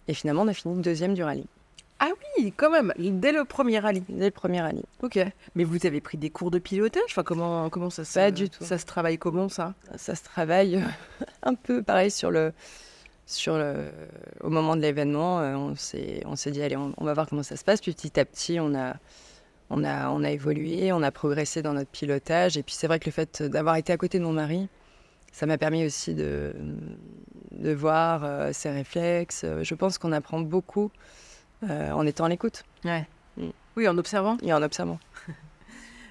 Et 0.06 0.14
finalement, 0.14 0.42
on 0.42 0.49
a 0.49 0.52
fini 0.52 0.80
deuxième 0.80 1.14
du 1.14 1.25
rallye. 1.25 1.46
Ah 2.04 2.11
oui, 2.37 2.52
quand 2.56 2.68
même, 2.68 2.92
dès 2.99 3.30
le 3.30 3.44
premier 3.44 3.78
rallye. 3.78 4.02
Dès 4.09 4.25
le 4.25 4.30
premier 4.32 4.61
rallye. 4.61 4.82
Ok. 5.02 5.21
Mais 5.54 5.62
vous 5.62 5.87
avez 5.87 6.00
pris 6.00 6.18
des 6.18 6.30
cours 6.30 6.50
de 6.50 6.59
pilotage? 6.59 7.04
Enfin, 7.09 7.23
comment, 7.23 7.71
comment 7.71 7.90
ça 7.90 8.04
se... 8.04 8.14
Pas 8.14 8.32
du 8.32 8.50
tout. 8.50 8.64
Ça 8.64 8.76
se 8.76 8.85
travaille 8.87 9.18
comment, 9.18 9.49
ça? 9.49 9.75
Ça 9.94 10.16
se 10.16 10.25
travaille 10.25 10.82
un 11.44 11.54
peu 11.54 11.80
pareil 11.85 12.11
sur 12.11 12.32
le 12.32 12.52
sur 13.25 13.56
le, 13.56 13.92
au 14.40 14.50
moment 14.50 14.75
de 14.75 14.80
l'événement, 14.80 15.40
euh, 15.40 15.54
on 15.54 15.76
s'est, 15.76 16.23
on 16.26 16.35
s'est 16.35 16.50
dit, 16.50 16.61
allez, 16.61 16.76
on, 16.76 16.92
va 16.99 17.14
voir 17.14 17.28
comment 17.28 17.44
ça 17.44 17.56
se 17.56 17.62
passe. 17.62 17.80
Puis 17.80 17.92
petit 17.92 18.18
à 18.18 18.25
petit, 18.25 18.59
on 18.59 18.75
a, 18.75 18.97
on, 19.71 19.85
a, 19.85 20.11
on 20.11 20.25
a 20.25 20.30
évolué, 20.32 20.92
on 20.92 21.04
a 21.04 21.12
progressé 21.12 21.62
dans 21.62 21.73
notre 21.73 21.90
pilotage. 21.90 22.56
Et 22.56 22.64
puis 22.64 22.75
c'est 22.75 22.88
vrai 22.88 22.99
que 22.99 23.06
le 23.06 23.12
fait 23.12 23.44
d'avoir 23.44 23.76
été 23.76 23.92
à 23.92 23.97
côté 23.97 24.18
de 24.18 24.25
mon 24.25 24.32
mari, 24.32 24.68
ça 25.30 25.47
m'a 25.47 25.56
permis 25.56 25.87
aussi 25.87 26.14
de, 26.14 26.52
de 27.52 27.73
voir 27.73 28.25
euh, 28.25 28.52
ses 28.52 28.71
réflexes. 28.71 29.47
Je 29.62 29.75
pense 29.76 29.99
qu'on 29.99 30.11
apprend 30.11 30.40
beaucoup 30.40 30.90
euh, 30.90 31.31
en 31.69 32.07
étant 32.07 32.25
à 32.25 32.28
l'écoute. 32.28 32.64
Ouais. 32.85 33.07
Mm. 33.37 33.50
Oui, 33.76 33.88
en 33.88 33.97
observant. 33.99 34.37
Et 34.42 34.52
en 34.52 34.62
observant. 34.62 34.99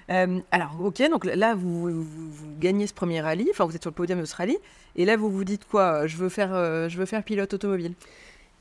Euh, 0.09 0.39
alors, 0.51 0.75
ok, 0.81 1.01
donc 1.09 1.23
là, 1.23 1.55
vous, 1.55 2.05
gagnez 2.59 2.85
ce 2.85 2.93
premier 2.93 3.21
rallye, 3.21 3.47
enfin, 3.51 3.65
vous 3.65 3.75
êtes 3.75 3.81
sur 3.81 3.91
le 3.91 3.95
podium 3.95 4.19
de 4.19 4.25
ce 4.25 4.35
rallye, 4.35 4.57
et 4.97 5.05
là, 5.05 5.15
vous 5.15 5.29
vous 5.29 5.45
dites 5.45 5.65
quoi 5.65 6.05
Je 6.05 6.17
veux 6.17 6.27
faire, 6.27 6.53
euh, 6.53 6.89
je 6.89 6.97
veux 6.97 7.05
faire 7.05 7.23
pilote 7.23 7.53
automobile? 7.53 7.93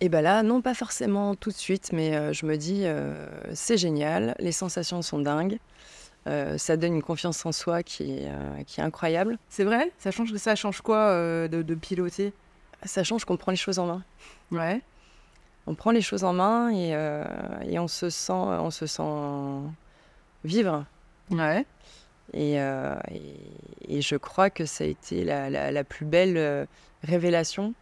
Et 0.00 0.08
bien 0.08 0.20
là, 0.20 0.42
non, 0.44 0.62
pas 0.62 0.74
forcément 0.74 1.34
tout 1.34 1.50
de 1.50 1.56
suite, 1.56 1.90
mais 1.92 2.14
euh, 2.14 2.32
je 2.32 2.46
me 2.46 2.56
dis, 2.56 2.84
c'est 3.52 3.76
génial, 3.76 4.36
les 4.38 4.52
sensations 4.52 5.02
sont 5.02 5.18
dingues, 5.18 5.58
ça 6.26 6.76
donne 6.76 6.94
une 6.94 7.02
confiance 7.02 7.44
en 7.44 7.52
soi 7.52 7.82
qui 7.82 8.12
est, 8.12 8.28
qui 8.66 8.80
est 8.80 8.84
incroyable. 8.84 9.36
C'est 9.48 9.64
vrai? 9.64 9.90
Ça 9.98 10.12
change, 10.12 10.32
ça 10.36 10.54
change 10.54 10.82
quoi 10.82 11.48
de, 11.48 11.74
piloter? 11.74 12.32
Ça 12.84 13.02
change 13.02 13.24
qu'on 13.24 13.36
prend 13.36 13.50
les 13.50 13.56
choses 13.56 13.80
en 13.80 13.86
main. 13.86 14.04
Ouais. 14.52 14.80
On 15.66 15.74
prend 15.74 15.90
les 15.90 16.00
choses 16.00 16.24
en 16.24 16.32
main 16.32 16.70
et, 16.72 16.90
et 17.70 17.78
on, 17.78 17.88
se 17.88 18.10
sent, 18.10 18.32
on 18.32 18.70
se 18.70 18.86
sent 18.86 19.02
vivre. 20.44 20.84
Ouais. 21.30 21.64
Euh, 22.34 22.96
et, 23.10 23.96
et, 23.96 24.02
je 24.02 24.16
crois 24.16 24.50
que 24.50 24.64
ça 24.64 24.84
a 24.84 24.86
été 24.86 25.24
la, 25.24 25.50
la, 25.50 25.84
plus 25.84 26.04
belle 26.06 26.36
euh, 26.36 26.64
révélation, 27.02 27.74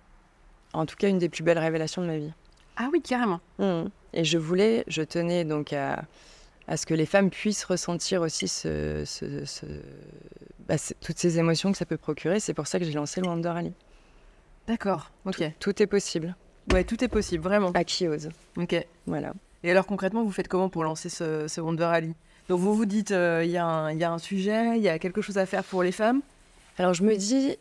en 0.73 0.87
tout 0.87 0.97
cas 0.97 1.09
une 1.09 1.19
des 1.19 1.29
plus 1.29 1.43
belles 1.43 1.59
révélations 1.59 2.03
de 2.03 2.07
ma 2.07 2.17
vie. 2.17 2.33
Ah 2.77 2.89
oui, 2.93 3.03
carrément. 3.03 3.41
Mmh. 3.59 3.89
Et 4.15 4.25
je 4.25 4.39
voulais, 4.39 4.85
je 4.87 5.03
tenais 5.03 5.45
donc 5.45 5.73
à, 5.73 6.05
à, 6.67 6.77
ce 6.77 6.87
que 6.87 6.95
les 6.95 7.05
femmes 7.05 7.31
puissent 7.31 7.65
ressentir 7.65 8.23
aussi 8.23 8.49
ce, 8.49 9.03
ce, 9.05 9.27
bah, 10.67 10.77
toutes 11.01 11.19
ces 11.19 11.39
émotions 11.39 11.73
que 11.73 11.79
ça 11.79 11.85
peut 11.85 11.99
procurer. 11.99 12.41
C'est 12.41 12.55
pour 12.55 12.67
ça 12.67 12.79
que 12.79 12.85
j'ai 12.85 12.93
lancé 12.93 13.21
le 13.21 13.29
Wonder 13.29 13.51
Rally. 13.51 13.75
D'accord, 14.67 15.11
ok. 15.27 15.43
Tout, 15.59 15.83
est 15.83 15.87
possible. 15.87 16.37
Ouais, 16.73 16.85
tout 16.85 17.03
est 17.03 17.09
possible, 17.09 17.43
vraiment. 17.43 17.71
À 17.73 17.85
qui 17.85 18.07
ose. 18.07 18.29
Ok. 18.57 18.75
Voilà. 19.07 19.33
Et 19.65 19.71
alors 19.71 19.87
concrètement, 19.87 20.23
vous 20.23 20.31
faites 20.31 20.49
comment 20.49 20.69
pour 20.69 20.85
lancer 20.85 21.09
ce, 21.09 21.49
ce 21.49 21.61
Wonder 21.61 21.85
Rally? 21.85 22.15
Donc 22.49 22.61
vous 22.61 22.75
vous 22.75 22.87
dites, 22.87 23.11
euh, 23.11 23.43
il 23.45 23.51
y, 23.51 23.55
y, 23.55 23.59
a 23.59 24.13
un 24.13 24.19
sujet, 24.19 24.77
il 24.77 24.83
y 24.83 24.89
a 24.89 24.99
quelque 24.99 25.21
chose 25.21 25.37
à 25.39 25.47
faire 25.47 25.65
pour 25.65 25.83
les 25.83 25.93
femmes? 25.93 26.23
Alors 26.79 26.95
je 26.95 27.03
me 27.03 27.17
dis, 27.17 27.57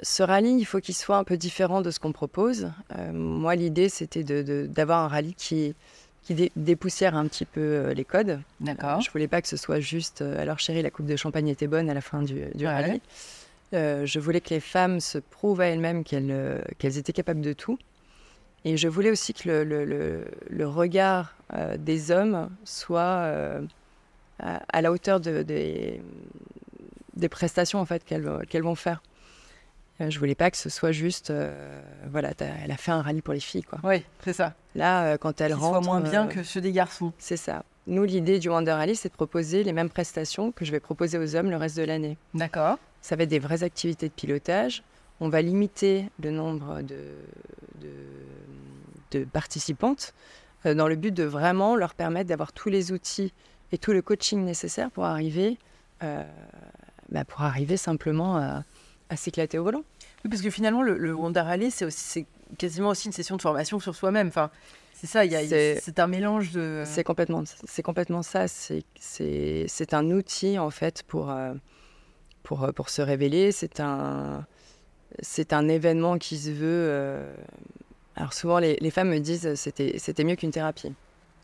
ce 0.00 0.22
rallye, 0.22 0.56
il 0.56 0.64
faut 0.64 0.80
qu'il 0.80 0.94
soit 0.94 1.16
un 1.16 1.24
peu 1.24 1.36
différent 1.36 1.82
de 1.82 1.90
ce 1.90 1.98
qu'on 1.98 2.12
propose. 2.12 2.70
Euh, 2.96 3.12
moi, 3.12 3.56
l'idée, 3.56 3.88
c'était 3.88 4.22
d'avoir 4.68 5.00
un 5.00 5.08
rallye 5.08 5.34
qui, 5.34 5.74
qui 6.22 6.50
dépoussière 6.56 7.16
un 7.16 7.26
petit 7.26 7.44
peu 7.44 7.60
euh, 7.60 7.94
les 7.94 8.04
codes. 8.04 8.40
D'accord. 8.60 9.00
je 9.00 9.10
voulais 9.10 9.28
pas 9.28 9.42
que 9.42 9.48
ce 9.48 9.56
soit 9.56 9.80
juste, 9.80 10.22
alors 10.22 10.58
chérie, 10.58 10.82
la 10.82 10.90
coupe 10.90 11.06
de 11.06 11.16
champagne 11.16 11.48
était 11.48 11.66
bonne 11.66 11.90
à 11.90 11.94
la 11.94 12.00
fin 12.00 12.22
du, 12.22 12.46
du 12.54 12.66
rallye. 12.66 13.00
je 13.72 14.18
voulais 14.18 14.40
que 14.40 14.50
les 14.50 14.60
femmes 14.60 15.00
se 15.00 15.18
prouvent 15.18 15.60
à 15.60 15.66
elles-mêmes 15.66 16.04
qu'elles 16.04 16.62
qu'elles 16.78 16.98
étaient 16.98 17.12
capables 17.12 17.42
de 17.42 17.52
tout. 17.52 17.78
Et 18.64 18.76
je 18.76 18.88
voulais 18.88 19.10
aussi 19.10 19.34
que 19.34 19.48
le, 19.48 19.64
le, 19.64 20.24
le, 20.48 20.68
regard 20.68 21.36
des 21.78 22.10
hommes 22.12 22.48
soit 22.64 23.26
à, 24.38 24.82
la 24.82 24.92
hauteur 24.92 25.20
de, 25.20 25.42
des, 25.42 26.00
prestations 27.28 27.80
en 27.80 27.84
fait 27.84 28.04
qu'elles 28.04 28.62
vont 28.62 28.74
faire. 28.74 29.02
Euh, 30.00 30.10
je 30.10 30.18
voulais 30.18 30.34
pas 30.34 30.50
que 30.50 30.56
ce 30.56 30.68
soit 30.68 30.92
juste, 30.92 31.30
euh, 31.30 31.80
voilà, 32.10 32.32
elle 32.38 32.70
a 32.70 32.76
fait 32.76 32.92
un 32.92 33.02
rallye 33.02 33.22
pour 33.22 33.34
les 33.34 33.40
filles, 33.40 33.62
quoi. 33.62 33.78
Oui, 33.84 34.02
c'est 34.24 34.32
ça. 34.32 34.54
Là, 34.74 35.04
euh, 35.04 35.16
quand 35.18 35.40
elle 35.40 35.52
rentre, 35.52 35.82
soit 35.82 35.92
moins 35.92 36.00
bien 36.00 36.26
que 36.26 36.42
ceux 36.42 36.60
des 36.60 36.72
garçons. 36.72 37.12
C'est 37.18 37.36
ça. 37.36 37.64
Nous, 37.86 38.04
l'idée 38.04 38.38
du 38.38 38.48
Wonder 38.48 38.72
Rally, 38.72 38.96
c'est 38.96 39.10
de 39.10 39.14
proposer 39.14 39.64
les 39.64 39.72
mêmes 39.72 39.90
prestations 39.90 40.52
que 40.52 40.64
je 40.64 40.72
vais 40.72 40.80
proposer 40.80 41.18
aux 41.18 41.36
hommes 41.36 41.50
le 41.50 41.56
reste 41.56 41.76
de 41.76 41.82
l'année. 41.82 42.16
D'accord. 42.32 42.78
Ça 43.00 43.16
va 43.16 43.24
être 43.24 43.28
des 43.28 43.38
vraies 43.38 43.64
activités 43.64 44.08
de 44.08 44.14
pilotage. 44.14 44.82
On 45.20 45.28
va 45.28 45.42
limiter 45.42 46.08
le 46.22 46.30
nombre 46.30 46.82
de, 46.82 46.96
de, 47.80 47.90
de 49.12 49.24
participantes 49.24 50.14
dans 50.64 50.86
le 50.86 50.94
but 50.94 51.12
de 51.12 51.24
vraiment 51.24 51.74
leur 51.74 51.94
permettre 51.94 52.28
d'avoir 52.28 52.52
tous 52.52 52.68
les 52.68 52.92
outils 52.92 53.32
et 53.72 53.78
tout 53.78 53.92
le 53.92 54.02
coaching 54.02 54.44
nécessaire 54.44 54.90
pour 54.90 55.04
arriver, 55.04 55.58
euh, 56.02 56.22
bah, 57.08 57.24
pour 57.24 57.42
arriver 57.42 57.76
simplement 57.76 58.36
à, 58.36 58.64
s'éclater 59.16 59.58
au 59.58 59.64
volant. 59.64 59.82
Oui, 60.24 60.30
parce 60.30 60.40
que 60.40 60.48
finalement, 60.48 60.80
le, 60.80 60.96
le 60.96 61.12
Wonder 61.12 61.40
Rally, 61.40 61.70
c'est 61.70 62.26
quasiment 62.56 62.88
aussi 62.88 63.08
une 63.08 63.12
session 63.12 63.36
de 63.36 63.42
formation 63.42 63.78
sur 63.78 63.94
soi-même. 63.94 64.28
Enfin, 64.28 64.50
c'est 64.94 65.06
ça, 65.06 65.22
c'est 65.28 65.98
un 65.98 66.06
mélange 66.06 66.52
de. 66.52 66.82
C'est 66.86 67.04
complètement, 67.04 67.42
complètement 67.84 68.22
ça. 68.22 68.46
C'est 68.48 69.94
un 69.94 70.10
outil 70.10 70.58
en 70.58 70.70
fait 70.70 71.02
pour, 71.02 71.30
euh, 71.30 71.52
pour, 72.42 72.72
pour 72.74 72.88
se 72.88 73.02
révéler. 73.02 73.52
C'est 73.52 73.80
un, 73.80 74.46
un 75.50 75.68
événement 75.68 76.16
qui 76.16 76.38
se 76.38 76.50
veut. 76.50 76.86
Euh, 76.88 77.34
alors 78.16 78.32
souvent, 78.32 78.58
les, 78.58 78.76
les 78.80 78.90
femmes 78.90 79.08
me 79.08 79.18
disent 79.18 79.54
c'était 79.54 80.24
mieux 80.24 80.36
qu'une 80.36 80.50
thérapie. 80.50 80.92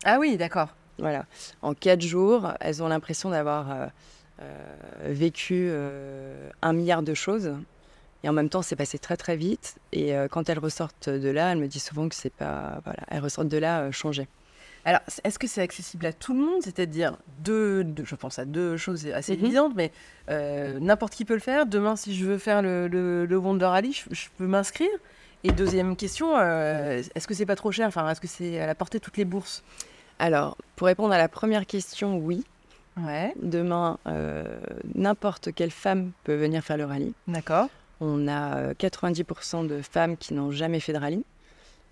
Ah 0.05 0.19
oui, 0.19 0.37
d'accord. 0.37 0.69
Voilà. 0.99 1.27
En 1.63 1.75
quatre 1.75 2.03
jours, 2.03 2.53
elles 2.61 2.83
ont 2.83 2.89
l'impression 2.89 3.31
d'avoir 3.31 3.71
euh, 3.71 3.87
euh, 4.43 4.55
vécu 5.07 5.69
euh, 5.71 6.51
un 6.63 6.73
milliard 6.73 7.03
de 7.03 7.15
choses. 7.15 7.53
Et 8.25 8.29
en 8.29 8.33
même 8.33 8.49
temps, 8.49 8.63
c'est 8.63 8.77
passé 8.77 8.99
très 8.99 9.17
très 9.17 9.37
vite. 9.37 9.77
Et 9.93 10.13
quand 10.33 10.49
elles 10.49 10.59
ressortent 10.59 11.09
de 11.09 11.29
là, 11.29 11.53
elles 11.53 11.59
me 11.59 11.69
disent 11.69 11.85
souvent 11.85 12.09
que 12.09 12.17
c'est 12.17 12.33
pas. 12.33 12.81
Voilà, 12.83 12.99
elles 13.07 13.21
ressortent 13.21 13.49
de 13.49 13.59
là 13.59 13.93
changées. 13.93 14.27
Alors, 14.85 15.01
est-ce 15.23 15.39
que 15.39 15.47
c'est 15.47 15.61
accessible 15.61 16.05
à 16.05 16.13
tout 16.13 16.35
le 16.35 16.41
monde? 16.41 16.63
C'est-à-dire, 16.63 17.17
deux, 17.45 17.87
je 18.03 18.15
pense 18.17 18.41
à 18.41 18.45
deux 18.45 18.77
choses 18.77 19.07
assez 19.07 19.37
mhm. 19.37 19.45
évidentes, 19.45 19.73
mais 19.77 19.93
n'importe 20.81 21.15
qui 21.15 21.25
peut 21.25 21.35
le 21.35 21.41
faire. 21.41 21.65
Demain, 21.65 21.95
si 21.95 22.17
je 22.17 22.25
veux 22.25 22.39
faire 22.39 22.61
le, 22.61 22.89
le, 22.89 23.37
Wonder 23.37 23.67
Rally, 23.67 23.93
je, 24.11 24.27
peux 24.37 24.49
m'inscrire. 24.49 24.91
Et 25.45 25.53
deuxième 25.53 25.95
question, 25.97 26.39
est-ce 26.39 27.27
que 27.27 27.35
c'est 27.35 27.47
pas 27.47 27.57
trop 27.57 27.71
cher? 27.71 27.87
Enfin, 27.87 28.09
est-ce 28.11 28.21
que 28.21 28.27
c'est 28.27 28.59
à 28.61 28.67
la 28.67 28.75
portée 28.75 28.99
de 28.99 29.05
toutes 29.05 29.17
les 29.17 29.25
bourses? 29.25 29.63
Alors, 30.19 30.57
pour 30.77 30.87
répondre 30.89 31.13
à 31.13 31.19
la 31.19 31.29
première 31.29 31.67
question, 31.67 32.19
oui. 32.19 32.45
Ouais. 32.97 33.33
Demain, 33.41 33.99
euh, 34.07 34.59
n'importe 34.95 35.53
quelle 35.55 35.71
femme 35.71 36.11
peut 36.25 36.35
venir 36.35 36.63
faire 36.65 36.77
le 36.77 36.85
rallye. 36.85 37.15
D'accord. 37.29 37.69
On 38.01 38.29
a 38.29 38.73
90% 38.75 39.65
euh, 39.65 39.69
de 39.69 39.83
femmes 39.83 40.17
qui 40.17 40.35
n'ont 40.35 40.51
jamais 40.51 40.81
fait 40.81 40.93
de 40.93 40.99
rallye. 40.99 41.25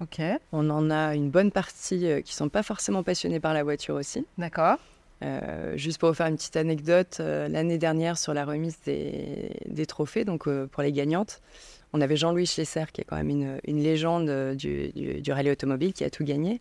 Ok. 0.00 0.20
On 0.52 0.68
en 0.70 0.90
a 0.90 1.14
une 1.14 1.30
bonne 1.30 1.52
partie 1.52 2.06
euh, 2.06 2.20
qui 2.20 2.32
ne 2.32 2.36
sont 2.36 2.48
pas 2.48 2.62
forcément 2.62 3.02
passionnées 3.02 3.40
par 3.40 3.54
la 3.54 3.62
voiture 3.62 3.94
aussi. 3.94 4.26
D'accord. 4.38 4.78
Juste 5.74 5.98
pour 5.98 6.10
vous 6.10 6.14
faire 6.14 6.26
une 6.26 6.36
petite 6.36 6.56
anecdote, 6.56 7.18
l'année 7.18 7.78
dernière 7.78 8.18
sur 8.18 8.34
la 8.34 8.44
remise 8.44 8.78
des, 8.84 9.86
trophées, 9.86 10.24
donc 10.24 10.48
pour 10.66 10.82
les 10.82 10.92
gagnantes, 10.92 11.40
on 11.92 12.00
avait 12.00 12.16
Jean-Louis 12.16 12.46
Schlesser, 12.46 12.84
qui 12.92 13.00
est 13.00 13.04
quand 13.04 13.16
même 13.16 13.30
une, 13.64 13.82
légende 13.82 14.54
du, 14.56 15.32
rallye 15.32 15.50
automobile, 15.50 15.92
qui 15.92 16.04
a 16.04 16.10
tout 16.10 16.24
gagné. 16.24 16.60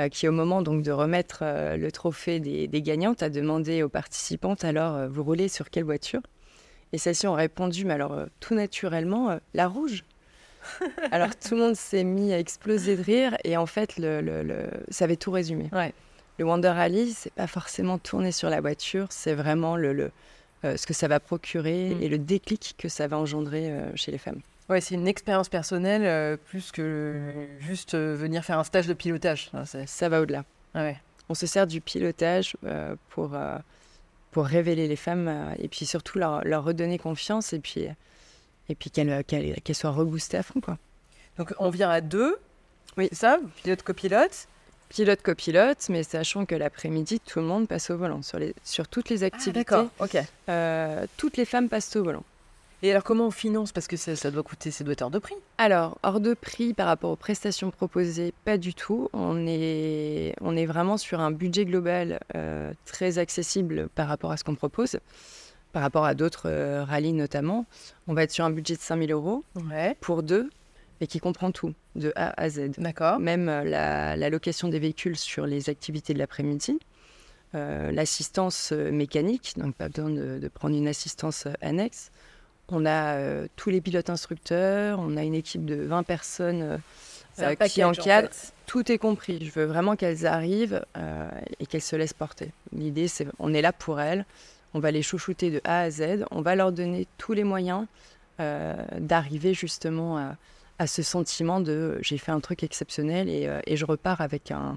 Euh, 0.00 0.08
qui 0.08 0.26
au 0.26 0.32
moment 0.32 0.60
donc 0.60 0.82
de 0.82 0.90
remettre 0.90 1.40
euh, 1.42 1.76
le 1.76 1.92
trophée 1.92 2.40
des, 2.40 2.82
gagnantes 2.82 3.22
a 3.22 3.30
demandé 3.30 3.84
aux 3.84 3.88
participantes 3.88 4.64
alors 4.64 4.96
euh, 4.96 5.08
vous 5.08 5.22
roulez 5.22 5.46
sur 5.46 5.70
quelle 5.70 5.84
voiture? 5.84 6.20
Et 6.92 6.98
celles-ci 6.98 7.28
ont 7.28 7.34
répondu 7.34 7.84
mais 7.84 7.94
alors 7.94 8.26
tout 8.40 8.56
naturellement 8.56 9.38
la 9.52 9.68
rouge. 9.68 10.02
alors 11.12 11.36
tout 11.36 11.54
le 11.54 11.60
monde 11.60 11.76
s'est 11.76 12.02
mis 12.02 12.32
à 12.32 12.40
exploser 12.40 12.96
de 12.96 13.02
rire 13.02 13.36
et 13.44 13.56
en 13.56 13.66
fait 13.66 13.94
le, 13.96 14.68
ça 14.88 15.04
avait 15.04 15.14
tout 15.14 15.30
résumé. 15.30 15.70
Le 16.38 16.44
Wonder 16.44 16.68
Rally 16.68 17.12
c'est 17.12 17.32
pas 17.32 17.46
forcément 17.46 17.98
tourner 17.98 18.32
sur 18.32 18.50
la 18.50 18.60
voiture, 18.60 19.06
c'est 19.10 19.34
vraiment 19.34 19.76
le, 19.76 20.10
ce 20.62 20.86
que 20.86 20.94
ça 20.94 21.08
va 21.08 21.20
procurer 21.20 21.94
Mm. 21.94 22.02
et 22.02 22.08
le 22.08 22.18
déclic 22.18 22.74
que 22.78 22.88
ça 22.88 23.06
va 23.06 23.18
engendrer 23.18 23.72
chez 23.94 24.10
les 24.10 24.18
femmes. 24.18 24.40
Ouais, 24.70 24.80
c'est 24.80 24.94
une 24.94 25.06
expérience 25.06 25.50
personnelle 25.50 26.02
euh, 26.06 26.36
plus 26.38 26.72
que 26.72 27.32
juste 27.60 27.92
euh, 27.94 28.16
venir 28.16 28.42
faire 28.44 28.58
un 28.58 28.64
stage 28.64 28.86
de 28.86 28.94
pilotage. 28.94 29.50
Ça 29.86 30.08
va 30.08 30.22
au-delà. 30.22 30.44
ah 30.74 30.82
ouais. 30.84 30.96
On 31.28 31.34
se 31.34 31.46
sert 31.46 31.66
du 31.66 31.80
pilotage 31.82 32.56
euh, 32.64 32.96
pour, 33.10 33.34
euh, 33.34 33.58
pour 34.30 34.46
révéler 34.46 34.88
les 34.88 34.96
femmes 34.96 35.28
euh, 35.28 35.54
et 35.58 35.68
puis 35.68 35.84
surtout 35.86 36.18
leur, 36.18 36.42
leur 36.44 36.64
redonner 36.64 36.98
confiance 36.98 37.52
et 37.52 37.58
puis, 37.60 37.86
et 38.70 38.74
puis 38.74 38.90
qu'elles 38.90 39.22
qu'elles- 39.24 39.60
qu'elles 39.60 39.76
soient 39.76 39.90
reboostées 39.90 40.38
à 40.38 40.42
fond. 40.42 40.60
Quoi. 40.62 40.78
Donc 41.38 41.52
on 41.58 41.68
vient 41.70 41.90
à 41.90 42.00
deux. 42.00 42.36
Oui. 42.96 43.08
Ça, 43.12 43.38
pilote 43.62 43.82
copilote? 43.82 44.48
Pilote, 44.88 45.22
copilote, 45.22 45.88
mais 45.88 46.02
sachant 46.02 46.44
que 46.46 46.54
l'après-midi, 46.54 47.18
tout 47.20 47.40
le 47.40 47.44
monde 47.46 47.66
passe 47.66 47.90
au 47.90 47.96
volant. 47.96 48.22
Sur, 48.22 48.38
les, 48.38 48.54
sur 48.62 48.86
toutes 48.86 49.08
les 49.08 49.24
activités, 49.24 49.74
Ok. 49.98 50.16
euh, 50.48 51.06
toutes 51.16 51.36
les 51.36 51.44
femmes 51.44 51.68
passent 51.68 51.94
au 51.96 52.04
volant. 52.04 52.22
Et 52.82 52.90
alors 52.90 53.02
comment 53.02 53.28
on 53.28 53.30
finance? 53.30 53.72
Parce 53.72 53.86
que 53.88 53.96
ça, 53.96 54.14
ça 54.14 54.30
doit 54.30 54.42
coûter, 54.42 54.70
ça 54.70 54.84
doit 54.84 54.92
être 54.92 55.00
hors 55.02 55.10
de 55.10 55.18
prix. 55.18 55.34
Alors, 55.56 55.96
hors 56.02 56.20
de 56.20 56.34
prix 56.34 56.74
par 56.74 56.86
rapport 56.86 57.10
aux 57.10 57.16
prestations 57.16 57.70
proposées, 57.70 58.34
pas 58.44 58.58
du 58.58 58.74
tout. 58.74 59.08
On 59.14 59.46
est, 59.46 60.34
on 60.42 60.54
est 60.54 60.66
vraiment 60.66 60.98
sur 60.98 61.20
un 61.20 61.30
budget 61.30 61.64
global 61.64 62.20
euh, 62.36 62.72
très 62.84 63.18
accessible 63.18 63.88
par 63.94 64.06
rapport 64.06 64.32
à 64.32 64.36
ce 64.36 64.44
qu'on 64.44 64.54
propose, 64.54 64.98
par 65.72 65.82
rapport 65.82 66.04
à 66.04 66.12
d'autres 66.14 66.50
euh, 66.50 66.84
rallyes 66.84 67.14
notamment. 67.14 67.64
On 68.06 68.12
va 68.12 68.22
être 68.24 68.32
sur 68.32 68.44
un 68.44 68.50
budget 68.50 68.74
de 68.76 68.80
5000 68.82 69.10
euros 69.12 69.44
Ouais. 69.70 69.96
pour 70.02 70.22
deux, 70.22 70.50
et 71.04 71.06
qui 71.06 71.20
comprend 71.20 71.52
tout, 71.52 71.74
de 71.96 72.12
A 72.16 72.32
à 72.42 72.48
Z. 72.48 72.70
D'accord. 72.78 73.18
Même 73.18 73.50
euh, 73.50 73.62
la, 73.62 74.16
la 74.16 74.30
location 74.30 74.68
des 74.68 74.78
véhicules 74.78 75.16
sur 75.18 75.44
les 75.46 75.68
activités 75.68 76.14
de 76.14 76.18
l'après-midi, 76.18 76.78
euh, 77.54 77.92
l'assistance 77.92 78.72
euh, 78.72 78.90
mécanique, 78.90 79.52
donc 79.58 79.74
pas 79.74 79.90
besoin 79.90 80.08
de, 80.08 80.38
de 80.38 80.48
prendre 80.48 80.74
une 80.74 80.88
assistance 80.88 81.46
annexe. 81.60 82.10
On 82.70 82.86
a 82.86 83.16
euh, 83.16 83.46
tous 83.54 83.68
les 83.68 83.82
pilotes 83.82 84.08
instructeurs, 84.08 84.98
on 84.98 85.18
a 85.18 85.22
une 85.24 85.34
équipe 85.34 85.66
de 85.66 85.74
20 85.74 86.04
personnes 86.04 86.80
euh, 87.38 87.54
qui 87.68 87.84
en 87.84 87.90
encadrent. 87.90 88.32
fait. 88.32 88.52
Tout 88.64 88.90
est 88.90 88.96
compris. 88.96 89.44
Je 89.44 89.50
veux 89.50 89.66
vraiment 89.66 89.94
qu'elles 89.94 90.24
arrivent 90.24 90.82
et 91.60 91.66
qu'elles 91.66 91.82
se 91.82 91.96
laissent 91.96 92.14
porter. 92.14 92.50
L'idée, 92.72 93.08
c'est 93.08 93.26
on 93.38 93.52
est 93.52 93.60
là 93.60 93.74
pour 93.74 94.00
elles. 94.00 94.24
On 94.72 94.78
va 94.78 94.90
les 94.90 95.02
chouchouter 95.02 95.50
de 95.50 95.60
A 95.64 95.80
à 95.80 95.90
Z. 95.90 96.24
On 96.30 96.40
va 96.40 96.56
leur 96.56 96.72
donner 96.72 97.06
tous 97.18 97.34
les 97.34 97.44
moyens 97.44 97.84
d'arriver 98.38 99.52
justement 99.52 100.16
à, 100.16 100.36
à 100.78 100.86
ce 100.86 101.02
sentiment 101.02 101.60
de 101.60 101.98
j'ai 102.02 102.18
fait 102.18 102.32
un 102.32 102.40
truc 102.40 102.62
exceptionnel 102.62 103.28
et, 103.28 103.46
euh, 103.46 103.60
et 103.66 103.76
je 103.76 103.84
repars 103.84 104.20
avec 104.20 104.50
un, 104.50 104.76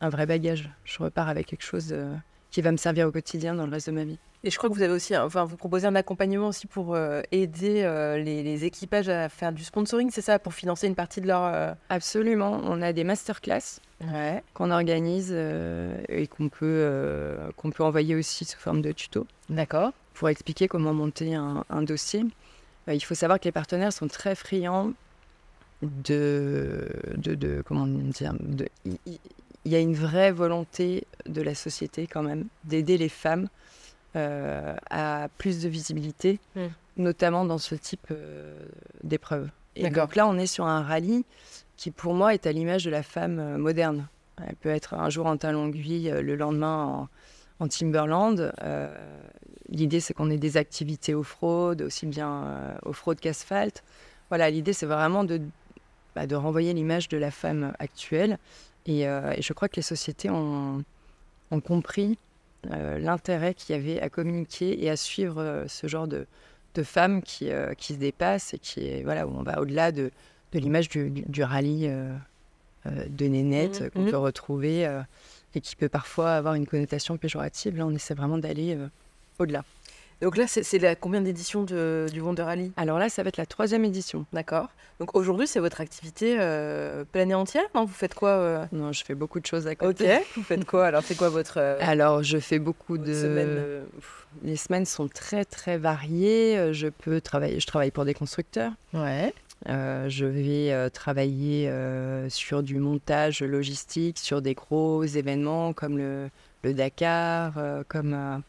un 0.00 0.08
vrai 0.08 0.26
bagage. 0.26 0.70
Je 0.84 1.02
repars 1.02 1.28
avec 1.28 1.46
quelque 1.46 1.62
chose 1.64 1.88
euh, 1.92 2.14
qui 2.50 2.62
va 2.62 2.72
me 2.72 2.76
servir 2.76 3.06
au 3.08 3.12
quotidien 3.12 3.54
dans 3.54 3.66
le 3.66 3.72
reste 3.72 3.88
de 3.88 3.92
ma 3.94 4.04
vie. 4.04 4.18
Et 4.46 4.50
je 4.50 4.58
crois 4.58 4.68
que 4.68 4.74
vous 4.74 4.82
avez 4.82 4.92
aussi, 4.92 5.16
enfin, 5.16 5.44
vous 5.44 5.56
proposez 5.56 5.86
un 5.86 5.94
accompagnement 5.94 6.48
aussi 6.48 6.66
pour 6.66 6.94
euh, 6.94 7.22
aider 7.32 7.80
euh, 7.82 8.18
les, 8.18 8.42
les 8.42 8.64
équipages 8.66 9.08
à 9.08 9.30
faire 9.30 9.52
du 9.52 9.64
sponsoring, 9.64 10.10
c'est 10.10 10.20
ça, 10.20 10.38
pour 10.38 10.52
financer 10.52 10.86
une 10.86 10.94
partie 10.94 11.22
de 11.22 11.26
leur. 11.26 11.42
euh, 11.44 11.72
Absolument. 11.88 12.60
On 12.64 12.82
a 12.82 12.92
des 12.92 13.04
masterclass 13.04 13.80
Ouais. 14.12 14.42
qu'on 14.52 14.70
organise 14.70 15.32
et 15.32 16.26
qu'on 16.26 16.50
peut, 16.50 17.36
qu'on 17.56 17.70
peut 17.70 17.84
envoyer 17.84 18.14
aussi 18.14 18.44
sous 18.44 18.58
forme 18.58 18.82
de 18.82 18.92
tuto. 18.92 19.26
D'accord. 19.48 19.92
pour 20.12 20.28
expliquer 20.28 20.68
comment 20.68 20.92
monter 20.92 21.34
un, 21.34 21.64
un 21.70 21.82
dossier. 21.82 22.24
Il 22.88 23.00
faut 23.00 23.14
savoir 23.14 23.40
que 23.40 23.44
les 23.44 23.52
partenaires 23.52 23.92
sont 23.94 24.08
très 24.08 24.34
friands 24.34 24.92
de, 25.82 26.88
de, 27.16 27.34
de- 27.34 27.62
comment 27.66 27.86
dire, 27.86 28.34
il 29.06 29.72
y 29.72 29.74
a 29.74 29.80
une 29.80 29.94
vraie 29.94 30.32
volonté 30.32 31.06
de 31.26 31.42
la 31.42 31.54
société 31.54 32.06
quand 32.06 32.22
même 32.22 32.46
d'aider 32.64 32.98
les 32.98 33.08
femmes 33.08 33.48
euh, 34.16 34.74
à 34.90 35.28
plus 35.38 35.62
de 35.62 35.68
visibilité, 35.68 36.38
Mm. 36.54 36.66
notamment 36.98 37.44
dans 37.44 37.58
ce 37.58 37.74
type 37.74 38.06
euh, 38.10 38.54
d'épreuve. 39.02 39.48
Et 39.76 39.82
donc 39.90 40.14
là, 40.14 40.26
on 40.28 40.38
est 40.38 40.46
sur 40.46 40.66
un 40.66 40.82
rallye 40.82 41.24
qui, 41.76 41.90
pour 41.90 42.14
moi, 42.14 42.32
est 42.34 42.46
à 42.46 42.52
l'image 42.52 42.84
de 42.84 42.90
la 42.90 43.02
femme 43.02 43.38
euh, 43.40 43.58
moderne. 43.58 44.06
Elle 44.46 44.54
peut 44.56 44.68
être 44.68 44.94
un 44.94 45.10
jour 45.10 45.26
en 45.26 45.36
talon 45.36 45.68
aiguille, 45.68 46.10
euh, 46.10 46.22
le 46.22 46.36
lendemain 46.36 47.08
en, 47.60 47.64
en 47.64 47.68
Timberland. 47.68 48.52
L'idée, 49.70 49.98
c'est 50.00 50.14
qu'on 50.14 50.30
ait 50.30 50.36
des 50.38 50.56
activités 50.58 51.14
off-road, 51.14 51.82
aussi 51.82 52.06
bien 52.06 52.76
off-road 52.84 53.18
qu'asphalte. 53.18 53.82
Voilà, 54.28 54.50
l'idée, 54.50 54.72
c'est 54.72 54.86
vraiment 54.86 55.24
de, 55.24 55.40
bah, 56.14 56.26
de 56.26 56.34
renvoyer 56.36 56.72
l'image 56.72 57.08
de 57.08 57.16
la 57.18 57.30
femme 57.30 57.72
actuelle. 57.78 58.38
Et, 58.86 59.06
euh, 59.08 59.32
et 59.36 59.42
je 59.42 59.52
crois 59.52 59.68
que 59.68 59.76
les 59.76 59.82
sociétés 59.82 60.30
ont, 60.30 60.84
ont 61.50 61.60
compris 61.60 62.18
euh, 62.70 62.98
l'intérêt 62.98 63.54
qu'il 63.54 63.74
y 63.74 63.78
avait 63.78 64.00
à 64.00 64.08
communiquer 64.08 64.82
et 64.84 64.90
à 64.90 64.96
suivre 64.96 65.40
euh, 65.40 65.64
ce 65.68 65.86
genre 65.86 66.06
de, 66.08 66.26
de 66.74 66.82
femmes 66.82 67.22
qui, 67.22 67.48
qui 67.78 67.94
se 67.94 67.98
dépassent 67.98 68.54
et 68.54 68.58
qui, 68.58 68.86
est- 68.86 69.02
voilà, 69.02 69.26
où 69.26 69.34
on 69.36 69.42
va 69.42 69.60
au-delà 69.60 69.92
de, 69.92 70.10
de 70.52 70.58
l'image 70.58 70.88
du, 70.88 71.10
du- 71.10 71.22
du 71.26 71.42
rallye 71.42 71.90
de 72.86 73.26
nénette 73.26 73.80
Mhm, 73.80 73.90
qu'on 73.90 74.00
mhm. 74.02 74.10
peut 74.10 74.18
retrouver 74.18 74.84
et 75.54 75.60
qui 75.60 75.74
peut 75.76 75.88
parfois 75.88 76.32
avoir 76.34 76.54
une 76.54 76.66
connotation 76.66 77.16
péjorative. 77.16 77.76
Là, 77.78 77.86
on 77.86 77.94
essaie 77.94 78.14
vraiment 78.14 78.36
d'aller 78.38 78.76
au-delà. 79.38 79.64
Donc 80.22 80.36
là, 80.36 80.44
c'est 80.46 80.78
la 80.78 80.94
combien 80.94 81.20
d'éditions 81.20 81.64
du 81.64 82.20
Wonder 82.20 82.42
Rally 82.42 82.72
Alors 82.76 82.98
là, 82.98 83.08
ça 83.08 83.22
va 83.22 83.28
être 83.28 83.36
la 83.36 83.46
troisième 83.46 83.84
édition. 83.84 84.24
D'accord. 84.32 84.68
Donc 85.00 85.16
aujourd'hui, 85.16 85.46
c'est 85.46 85.60
votre 85.60 85.80
activité 85.80 86.36
euh, 86.38 87.04
pleine 87.04 87.30
et 87.30 87.34
entière 87.34 87.64
non? 87.74 87.84
Vous 87.84 87.92
faites 87.92 88.14
quoi 88.14 88.30
euh? 88.30 88.64
Non, 88.72 88.92
je 88.92 89.04
fais 89.04 89.14
beaucoup 89.14 89.40
de 89.40 89.46
choses 89.46 89.66
à 89.66 89.72
Ok. 89.72 89.78
côté. 89.78 90.18
Vous 90.36 90.42
faites 90.42 90.64
quoi 90.64 90.86
Alors, 90.86 91.02
c'est 91.04 91.16
quoi 91.16 91.28
votre. 91.28 91.58
euh, 91.58 91.76
Alors, 91.80 92.22
je 92.22 92.38
fais 92.38 92.58
beaucoup 92.58 92.96
de 92.96 93.82
Les 94.42 94.56
semaines 94.56 94.86
sont 94.86 95.08
très 95.08 95.44
très 95.44 95.78
variées. 95.78 96.56
Euh, 96.58 96.72
Je 96.72 96.88
peux 96.88 97.20
travailler. 97.20 97.58
Je 97.60 97.66
travaille 97.66 97.90
pour 97.90 98.04
des 98.04 98.14
constructeurs. 98.14 98.72
Ouais. 98.92 99.32
Euh, 99.68 100.08
je 100.08 100.26
vais 100.26 100.72
euh, 100.72 100.88
travailler 100.90 101.68
euh, 101.68 102.28
sur 102.28 102.62
du 102.62 102.78
montage 102.78 103.42
logistique, 103.42 104.18
sur 104.18 104.42
des 104.42 104.54
gros 104.54 105.02
événements 105.04 105.72
comme 105.72 105.96
le, 105.98 106.28
le 106.62 106.74
Dakar, 106.74 107.54
comme 107.88 108.42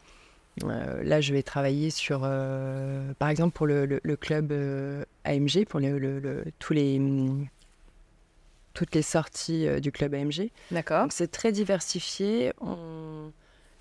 euh, 0.63 1.03
là 1.03 1.19
je 1.21 1.33
vais 1.33 1.43
travailler 1.43 1.89
sur, 1.89 2.21
euh, 2.23 3.11
par 3.19 3.29
exemple 3.29 3.53
pour 3.55 3.67
le, 3.67 3.85
le- 3.85 3.99
le 4.03 4.15
club 4.15 4.51
euh, 4.51 5.03
AMG, 5.25 5.65
pour 5.67 5.79
le- 5.79 6.45
tous 6.59 6.73
les 6.73 6.97
hum, 6.97 7.47
toutes 8.73 8.93
les 8.95 9.01
sorties 9.01 9.67
du 9.81 9.91
club 9.91 10.13
AMG. 10.13 10.49
D'accord. 10.71 11.07
C'est 11.09 11.31
très 11.31 11.51
diversifié. 11.51 12.51
On- 12.61 13.31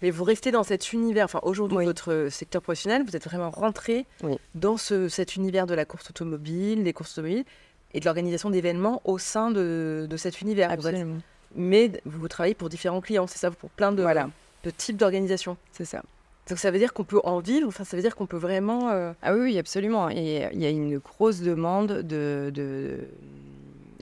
Mais 0.02 0.10
vous 0.10 0.22
restez 0.24 0.50
dans 0.52 0.62
cet 0.62 0.92
univers. 0.92 1.24
Enfin, 1.24 1.40
aujourd'hui, 1.42 1.78
Oui. 1.78 1.84
votre 1.84 2.28
secteur 2.30 2.62
professionnel, 2.62 3.02
vous 3.04 3.16
êtes 3.16 3.24
vraiment 3.24 3.50
rentré 3.50 4.06
Oui. 4.22 4.36
dans 4.54 4.76
ce, 4.76 5.08
cet 5.08 5.34
univers 5.36 5.66
de 5.66 5.74
la 5.74 5.84
course 5.84 6.10
automobile, 6.10 6.84
des 6.84 6.92
courses 6.92 7.12
automobiles 7.18 7.44
et 7.92 8.00
de 8.00 8.04
l'organisation 8.04 8.50
d'événements 8.50 9.00
au 9.04 9.18
sein 9.18 9.50
de, 9.50 10.06
de 10.08 10.16
cet 10.16 10.40
univers. 10.42 10.68
Vous 10.76 10.86
êtes- 10.86 10.94
Absolument. 10.94 11.20
mais 11.56 11.90
vous 12.04 12.28
travaillez 12.28 12.54
pour 12.54 12.68
différents 12.68 13.00
clients, 13.00 13.26
c'est 13.26 13.38
ça, 13.38 13.50
pour 13.50 13.70
plein 13.70 13.92
de, 13.92 14.02
Voilà, 14.02 14.28
de 14.62 14.70
types 14.70 14.96
d'organisations. 14.96 15.56
c'est 15.72 15.84
ça. 15.86 16.02
Donc 16.48 16.58
ça 16.58 16.70
veut 16.70 16.78
dire 16.78 16.92
qu'on 16.92 17.04
peut 17.04 17.20
en 17.24 17.38
vivre. 17.40 17.66
Enfin, 17.68 17.84
ça 17.84 17.96
veut 17.96 18.02
dire 18.02 18.14
qu'on 18.16 18.26
peut 18.26 18.36
vraiment. 18.36 18.90
euh, 18.90 19.12
Ah 19.22 19.34
oui, 19.34 19.40
oui, 19.40 19.58
absolument. 19.58 20.10
Et 20.10 20.46
il 20.52 20.60
y 20.60 20.66
a 20.66 20.70
une 20.70 20.98
grosse 20.98 21.40
demande 21.40 22.02
de, 22.02 22.50
de- 22.54 23.08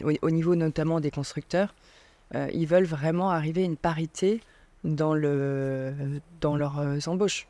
au, 0.04 0.10
au 0.22 0.30
niveau 0.30 0.54
notamment 0.56 1.00
des 1.00 1.10
constructeurs. 1.10 1.74
Euh, 2.34 2.48
ils 2.52 2.66
veulent 2.66 2.84
vraiment 2.86 3.30
arriver 3.30 3.62
à 3.62 3.66
une 3.66 3.76
parité 3.76 4.40
dans, 4.84 5.14
le, 5.14 5.92
dans 6.40 6.56
leurs 6.56 6.78
euh, 6.80 6.98
embauches. 7.06 7.46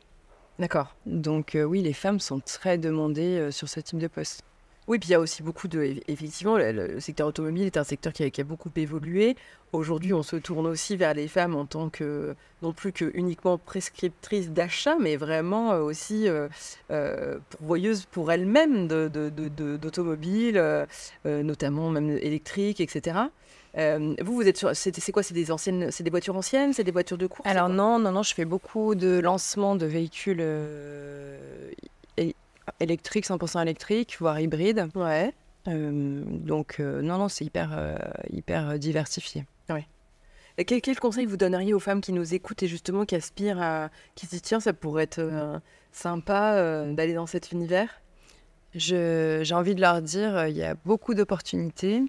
D'accord. 0.59 0.95
Donc 1.07 1.55
euh, 1.55 1.63
oui, 1.63 1.81
les 1.81 1.93
femmes 1.93 2.19
sont 2.19 2.39
très 2.39 2.77
demandées 2.77 3.37
euh, 3.39 3.49
sur 3.51 3.67
ce 3.69 3.79
type 3.79 3.97
de 3.97 4.07
poste. 4.07 4.43
Oui, 4.87 4.99
puis 4.99 5.09
il 5.09 5.11
y 5.13 5.15
a 5.15 5.19
aussi 5.19 5.43
beaucoup 5.43 5.67
de. 5.69 5.95
Effectivement, 6.07 6.57
le, 6.57 6.71
le 6.71 6.99
secteur 6.99 7.27
automobile 7.27 7.63
est 7.65 7.77
un 7.77 7.85
secteur 7.85 8.11
qui 8.11 8.23
a, 8.23 8.29
qui 8.29 8.41
a 8.41 8.43
beaucoup 8.43 8.69
évolué. 8.75 9.37
Aujourd'hui, 9.71 10.13
on 10.13 10.23
se 10.23 10.35
tourne 10.35 10.67
aussi 10.67 10.97
vers 10.97 11.13
les 11.13 11.27
femmes 11.27 11.55
en 11.55 11.65
tant 11.65 11.89
que, 11.89 12.35
non 12.61 12.73
plus 12.73 12.91
que 12.91 13.09
uniquement 13.13 13.57
prescriptrices 13.57 14.51
d'achat, 14.51 14.97
mais 14.99 15.15
vraiment 15.15 15.71
euh, 15.71 15.79
aussi 15.81 16.27
euh, 16.27 16.49
euh, 16.91 17.39
pourvoyeuses 17.49 18.05
pour 18.05 18.31
elles-mêmes 18.31 18.87
d'automobiles, 18.87 20.57
euh, 20.57 20.85
notamment 21.25 21.89
même 21.89 22.09
électriques, 22.17 22.81
etc. 22.81 23.17
Euh, 23.77 24.13
vous, 24.21 24.35
vous 24.35 24.47
êtes 24.47 24.57
sur. 24.57 24.75
C'est 24.75 25.11
quoi? 25.11 25.23
C'est 25.23 25.33
des 25.33 25.49
anciennes. 25.49 25.91
C'est 25.91 26.03
des 26.03 26.11
voitures 26.11 26.35
anciennes? 26.35 26.73
C'est 26.73 26.83
des 26.83 26.91
voitures 26.91 27.17
de 27.17 27.27
course? 27.27 27.47
Alors 27.47 27.69
non, 27.69 27.99
non, 27.99 28.11
non, 28.11 28.21
je 28.21 28.33
fais 28.33 28.45
beaucoup 28.45 28.95
de 28.95 29.19
lancements 29.19 29.75
de 29.75 29.85
véhicules 29.85 30.37
euh, 30.41 31.71
é- 32.79 32.83
électriques, 32.83 33.25
100% 33.25 33.61
électriques, 33.61 34.17
voire 34.19 34.39
hybrides. 34.39 34.89
quoi 34.93 35.05
Ouais. 35.05 35.33
Euh, 35.69 36.23
donc 36.25 36.77
euh, 36.79 37.01
non, 37.01 37.17
non, 37.17 37.29
c'est 37.29 37.45
hyper, 37.45 37.71
euh, 37.73 37.95
hyper 38.29 38.77
diversifié. 38.79 39.45
Et 40.59 40.65
quel, 40.65 40.81
quel 40.81 40.99
conseil 40.99 41.25
vous 41.25 41.35
donneriez 41.35 41.73
aux 41.73 41.79
femmes 41.79 41.99
qui 41.99 42.13
nous 42.13 42.35
écoutent 42.35 42.61
et 42.61 42.67
justement 42.67 43.05
qui 43.05 43.15
aspirent 43.15 43.59
à. 43.59 43.89
qui 44.13 44.27
se 44.27 44.31
disent 44.31 44.43
tiens, 44.43 44.59
ça 44.59 44.71
pourrait 44.71 45.05
être 45.05 45.59
sympa 45.91 46.85
d'aller 46.91 47.15
dans 47.15 47.25
cet 47.25 47.51
univers? 47.51 47.89
J'ai 48.75 49.43
envie 49.53 49.73
de 49.73 49.81
leur 49.81 50.03
dire, 50.03 50.45
il 50.45 50.55
y 50.55 50.61
a 50.61 50.75
beaucoup 50.85 51.15
d'opportunités. 51.15 52.03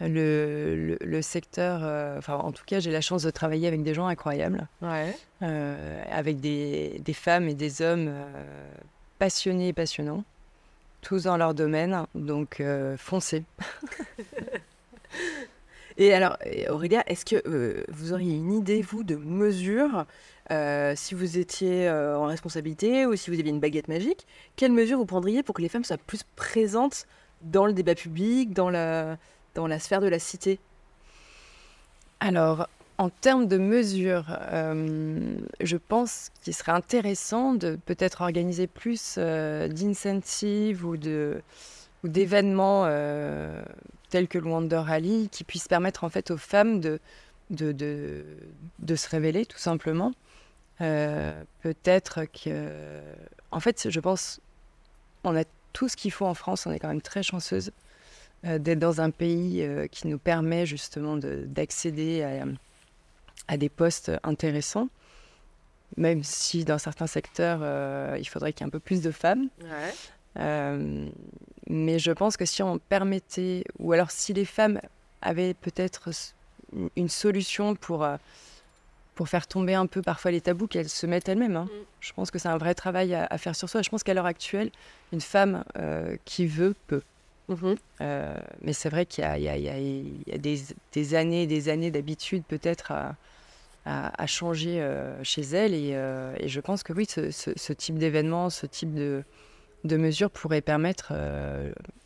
le, 0.00 0.96
le, 1.00 1.22
secteur, 1.22 1.80
euh, 1.82 2.18
enfin 2.18 2.34
en 2.34 2.52
tout 2.52 2.64
cas 2.64 2.80
j'ai 2.80 2.90
la 2.90 3.00
chance 3.00 3.22
de 3.22 3.30
travailler 3.30 3.68
avec 3.68 3.82
des 3.82 3.94
gens 3.94 4.06
incroyables, 4.06 4.68
ouais. 4.82 5.16
euh, 5.42 6.02
avec 6.10 6.40
des, 6.40 7.00
des, 7.04 7.12
femmes 7.12 7.48
et 7.48 7.54
des 7.54 7.80
hommes 7.80 8.08
euh, 8.08 8.74
passionnés 9.24 9.68
et 9.68 9.72
passionnants, 9.72 10.22
tous 11.00 11.22
dans 11.22 11.38
leur 11.38 11.54
domaine, 11.54 12.04
donc 12.14 12.60
euh, 12.60 12.94
foncez. 12.98 13.42
et 15.96 16.12
alors 16.12 16.36
Aurélia, 16.68 17.02
est-ce 17.06 17.24
que 17.24 17.86
vous 17.88 18.12
auriez 18.12 18.36
une 18.36 18.52
idée, 18.52 18.82
vous, 18.82 19.02
de 19.02 19.16
mesure 19.16 20.04
si 20.94 21.14
vous 21.14 21.38
étiez 21.38 21.88
en 21.88 22.26
responsabilité 22.26 23.06
ou 23.06 23.16
si 23.16 23.30
vous 23.30 23.40
aviez 23.40 23.50
une 23.50 23.60
baguette 23.60 23.88
magique, 23.88 24.26
quelles 24.56 24.72
mesures 24.72 24.98
vous 24.98 25.06
prendriez 25.06 25.42
pour 25.42 25.54
que 25.54 25.62
les 25.62 25.70
femmes 25.70 25.84
soient 25.84 25.96
plus 25.96 26.24
présentes 26.36 27.06
dans 27.40 27.64
le 27.64 27.72
débat 27.72 27.94
public, 27.94 28.52
dans 28.52 28.68
la, 28.68 29.16
dans 29.54 29.66
la 29.66 29.78
sphère 29.78 30.02
de 30.02 30.08
la 30.08 30.18
cité? 30.18 30.58
Alors, 32.20 32.68
en 32.98 33.08
termes 33.08 33.48
de 33.48 33.58
mesures, 33.58 34.26
euh, 34.52 35.36
je 35.60 35.76
pense 35.76 36.30
qu'il 36.42 36.54
serait 36.54 36.72
intéressant 36.72 37.54
de 37.54 37.76
peut-être 37.86 38.20
organiser 38.22 38.66
plus 38.66 39.16
euh, 39.18 39.66
d'incentives 39.68 40.84
ou 40.86 40.96
d'événements 42.04 42.84
euh, 42.86 43.62
tels 44.10 44.28
que 44.28 44.38
le 44.38 44.48
Wonder 44.48 44.76
Rally 44.76 45.28
qui 45.30 45.42
puissent 45.42 45.66
permettre 45.66 46.04
en 46.04 46.08
fait 46.08 46.30
aux 46.30 46.36
femmes 46.36 46.80
de, 46.80 47.00
de, 47.50 48.94
se 48.94 49.08
révéler 49.08 49.44
tout 49.44 49.58
simplement. 49.58 50.12
Euh, 50.80 51.32
peut-être 51.62 52.24
que... 52.26 53.00
En 53.50 53.60
fait, 53.60 53.90
je 53.90 54.00
pense 54.00 54.40
on 55.24 55.36
a 55.36 55.44
tout 55.72 55.88
ce 55.88 55.96
qu'il 55.96 56.12
faut 56.12 56.26
en 56.26 56.34
France, 56.34 56.66
on 56.66 56.70
est 56.70 56.78
quand 56.78 56.88
même 56.88 57.02
très 57.02 57.24
chanceuse 57.24 57.72
d'être 58.44 58.78
dans 58.78 59.00
un 59.00 59.10
pays 59.10 59.66
qui 59.90 60.06
nous 60.06 60.18
permet 60.18 60.66
justement 60.66 61.16
d'accéder 61.16 62.22
à, 62.22 62.44
à, 63.48 63.56
des 63.56 63.68
postes 63.68 64.12
intéressants, 64.22 64.88
même 65.96 66.22
si 66.22 66.64
dans 66.64 66.78
certains 66.78 67.06
secteurs, 67.06 67.60
euh, 67.62 68.16
il 68.18 68.24
faudrait 68.24 68.52
qu'il 68.52 68.62
y 68.62 68.64
ait 68.64 68.68
un 68.68 68.70
peu 68.70 68.80
plus 68.80 69.02
de 69.02 69.10
femmes. 69.10 69.48
Ouais. 69.62 71.10
mais 71.68 71.98
je 71.98 72.12
pense 72.12 72.36
que 72.36 72.44
si 72.44 72.62
on 72.62 72.78
permettait, 72.78 73.64
ou 73.78 73.92
alors 73.92 74.10
si 74.10 74.32
les 74.32 74.44
femmes 74.44 74.80
avaient 75.22 75.54
peut-être 75.54 76.10
une 76.96 77.08
solution 77.08 77.74
pour 77.76 78.06
pour 79.14 79.28
faire 79.28 79.46
tomber 79.46 79.74
un 79.74 79.86
peu 79.86 80.02
parfois 80.02 80.30
les 80.30 80.40
tabous 80.40 80.66
qu'elles 80.66 80.88
se 80.88 81.06
mettent 81.06 81.28
elles-mêmes. 81.28 81.56
Hein. 81.56 81.68
Mm. 81.70 81.84
Je 82.00 82.12
pense 82.12 82.30
que 82.30 82.38
c'est 82.38 82.48
un 82.48 82.58
vrai 82.58 82.74
travail 82.74 83.14
à, 83.14 83.26
à, 83.30 83.38
faire 83.38 83.54
sur 83.54 83.68
soi. 83.68 83.82
Je 83.82 83.90
pense 83.90 84.02
qu'à 84.02 84.14
l'heure 84.14 84.26
actuelle, 84.26 84.70
une 85.12 85.20
femme 85.20 85.64
euh, 85.78 86.16
qui 86.24 86.46
veut 86.46 86.74
peut. 86.86 87.02
Mmh. 87.48 87.74
Euh, 88.00 88.36
mais 88.62 88.72
c'est 88.72 88.88
vrai 88.88 89.06
qu'il 89.06 89.22
y 89.22 89.26
a, 89.26 89.38
y 89.38 90.32
y 90.32 90.38
des, 90.38 90.60
des, 90.92 91.14
années 91.14 91.42
et 91.42 91.46
des 91.46 91.68
années 91.68 91.90
d'habitude 91.90 92.42
peut-être 92.48 92.92
à, 92.92 93.16
à, 93.84 94.22
à, 94.22 94.26
changer 94.26 94.80
euh, 94.80 95.22
chez 95.22 95.42
elle. 95.42 95.74
Et, 95.74 95.90
euh, 95.92 96.34
et, 96.38 96.48
je 96.48 96.60
pense 96.60 96.82
que 96.82 96.92
oui, 96.92 97.06
ce, 97.06 97.30
ce, 97.30 97.50
ce 97.54 97.72
type 97.72 97.98
d'événement, 97.98 98.48
ce 98.48 98.66
type 98.66 98.94
de, 98.94 99.22
de 99.84 99.96
mesures 99.96 100.30
pourrait 100.30 100.62
permettre 100.62 101.12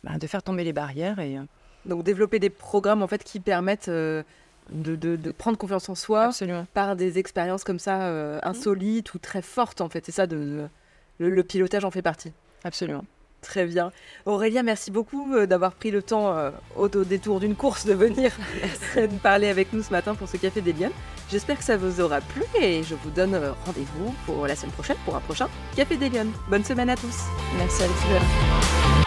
bah, 0.03 0.17
de 0.17 0.27
faire 0.27 0.43
tomber 0.43 0.63
les 0.63 0.73
barrières. 0.73 1.19
Et... 1.19 1.37
Donc 1.85 2.03
développer 2.03 2.39
des 2.39 2.49
programmes 2.49 3.01
en 3.01 3.07
fait 3.07 3.23
qui 3.23 3.39
permettent 3.39 3.89
de, 4.71 4.95
de, 4.95 5.15
de, 5.15 5.31
prendre 5.31 5.57
confiance 5.57 5.89
en 5.89 5.95
soi 5.95 6.25
Absolument. 6.25 6.65
par 6.73 6.95
des 6.95 7.17
expériences 7.17 7.63
comme 7.63 7.79
ça 7.79 8.03
euh, 8.03 8.39
insolites 8.43 9.13
mmh. 9.13 9.17
ou 9.17 9.19
très 9.19 9.41
fortes 9.41 9.81
en 9.81 9.89
fait. 9.89 10.05
C'est 10.05 10.11
ça, 10.11 10.27
de, 10.27 10.67
le, 11.19 11.29
le 11.29 11.43
pilotage 11.43 11.85
en 11.85 11.91
fait 11.91 12.01
partie. 12.01 12.33
Absolument. 12.63 13.05
Très 13.41 13.65
bien. 13.65 13.91
Aurélia, 14.25 14.63
merci 14.63 14.91
beaucoup 14.91 15.33
euh, 15.33 15.45
d'avoir 15.45 15.71
pris 15.73 15.91
le 15.91 16.01
temps 16.01 16.35
euh, 16.35 16.51
au, 16.75 16.85
au, 16.85 17.03
détour 17.03 17.39
d'une 17.39 17.55
course 17.55 17.85
de 17.85 17.93
venir 17.93 18.31
parler 19.23 19.47
avec 19.47 19.71
nous 19.71 19.81
ce 19.81 19.91
matin 19.91 20.13
pour 20.13 20.27
ce 20.27 20.37
Café 20.37 20.61
des 20.61 20.73
Lyonnes. 20.73 20.91
J'espère 21.31 21.57
que 21.57 21.63
ça 21.63 21.77
vous 21.77 22.01
aura 22.01 22.21
plu 22.21 22.43
et 22.59 22.83
je 22.83 22.95
vous 22.95 23.11
donne 23.11 23.35
euh, 23.35 23.51
rendez-vous 23.65 24.13
pour 24.25 24.45
la 24.45 24.55
semaine 24.55 24.73
prochaine 24.73 24.97
pour 25.05 25.15
un 25.15 25.21
prochain 25.21 25.47
Café 25.75 25.95
des 25.95 26.09
Lyonnes. 26.09 26.33
Bonne 26.49 26.65
semaine 26.65 26.89
à 26.89 26.95
tous. 26.95 27.25
Merci 27.57 27.83
Alexandre. 27.83 29.05